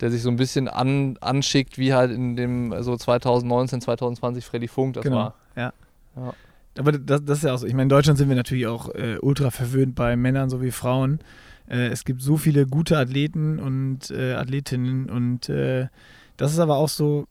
[0.00, 4.68] der sich so ein bisschen an, anschickt, wie halt in dem so 2019, 2020 Freddy
[4.68, 5.16] Funk das Genau.
[5.16, 5.34] war.
[5.54, 5.72] Ja.
[6.16, 6.32] Ja.
[6.78, 7.66] Aber das, das ist ja auch so.
[7.66, 11.20] Ich meine, in Deutschland sind wir natürlich auch äh, ultra verwöhnt bei Männern sowie Frauen.
[11.68, 15.88] Äh, es gibt so viele gute Athleten und äh, Athletinnen und äh,
[16.36, 17.26] das ist aber auch so,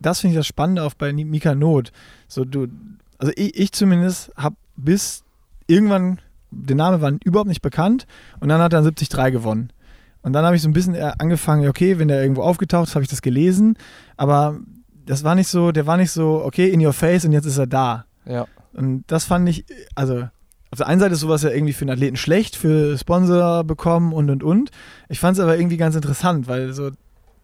[0.00, 1.92] das finde ich das Spannende auch bei Mika Not.
[2.28, 2.68] So, du,
[3.18, 5.24] also ich, ich zumindest habe bis
[5.66, 6.20] irgendwann,
[6.50, 8.06] der Name war überhaupt nicht bekannt
[8.40, 9.70] und dann hat er 73 gewonnen.
[10.22, 12.94] Und dann habe ich so ein bisschen äh, angefangen, okay, wenn der irgendwo aufgetaucht ist,
[12.94, 13.76] habe ich das gelesen,
[14.16, 14.58] aber
[15.06, 17.58] das war nicht so, der war nicht so, okay, in your face und jetzt ist
[17.58, 18.06] er da.
[18.24, 18.46] Ja.
[18.72, 20.28] Und das fand ich, also
[20.70, 24.12] auf der einen Seite ist sowas ja irgendwie für einen Athleten schlecht, für Sponsor bekommen
[24.12, 24.70] und und und.
[25.08, 26.90] Ich fand es aber irgendwie ganz interessant, weil so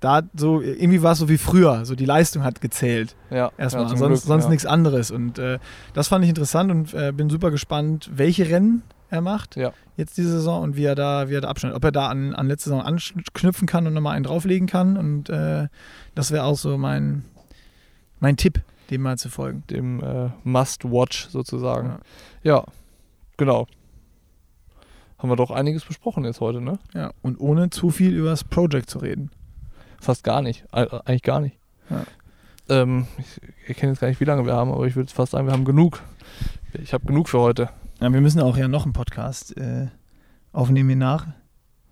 [0.02, 3.14] da so, irgendwie war es so wie früher, so die Leistung hat gezählt.
[3.30, 4.50] Ja, Erstmal, ja, sonst, Glück, sonst ja.
[4.50, 5.10] nichts anderes.
[5.10, 5.58] Und äh,
[5.94, 9.72] das fand ich interessant und äh, bin super gespannt, welche Rennen er macht Ja.
[9.96, 11.76] jetzt diese Saison und wie er da, wie er da abschneidet.
[11.76, 14.96] Ob er da an, an letzte Saison anknüpfen kann und nochmal einen drauflegen kann.
[14.96, 15.68] Und äh,
[16.14, 17.24] das wäre auch so mein,
[18.18, 19.62] mein Tipp, dem mal zu folgen.
[19.70, 21.98] Dem äh, Must-Watch sozusagen.
[22.42, 22.56] Ja.
[22.56, 22.64] Ja.
[23.36, 23.66] genau.
[25.18, 26.80] Haben wir doch einiges besprochen jetzt heute, ne?
[26.92, 29.30] Ja, und ohne zu viel über das Project zu reden.
[30.02, 30.64] Fast gar nicht.
[30.72, 31.56] Äh, Eigentlich gar nicht.
[31.88, 32.02] Ja.
[32.68, 33.40] Ähm, ich
[33.70, 35.52] ich kenne jetzt gar nicht, wie lange wir haben, aber ich würde fast sagen, wir
[35.52, 36.02] haben genug.
[36.82, 37.68] Ich habe genug für heute.
[38.00, 39.86] Ja, wir müssen auch ja noch einen Podcast äh,
[40.52, 41.26] aufnehmen hier nach.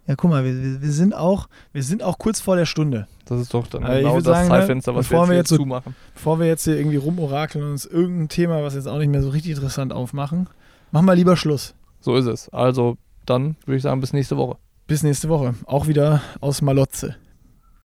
[0.06, 3.06] Ja, guck mal, wir, wir, wir, sind auch, wir sind auch kurz vor der Stunde.
[3.26, 5.50] Das ist doch dann Also genau das sagen, Zeitfenster, was bevor wir wir jetzt, jetzt
[5.50, 5.94] hier so- zumachen.
[6.14, 9.22] Bevor wir jetzt hier irgendwie rumorakeln und uns irgendein Thema, was jetzt auch nicht mehr
[9.22, 10.48] so richtig interessant aufmachen,
[10.90, 11.74] machen wir lieber Schluss.
[12.00, 12.48] So ist es.
[12.48, 12.96] Also
[13.26, 14.56] dann würde ich sagen, bis nächste Woche.
[14.88, 15.54] Bis nächste Woche.
[15.66, 17.14] Auch wieder aus Malotze.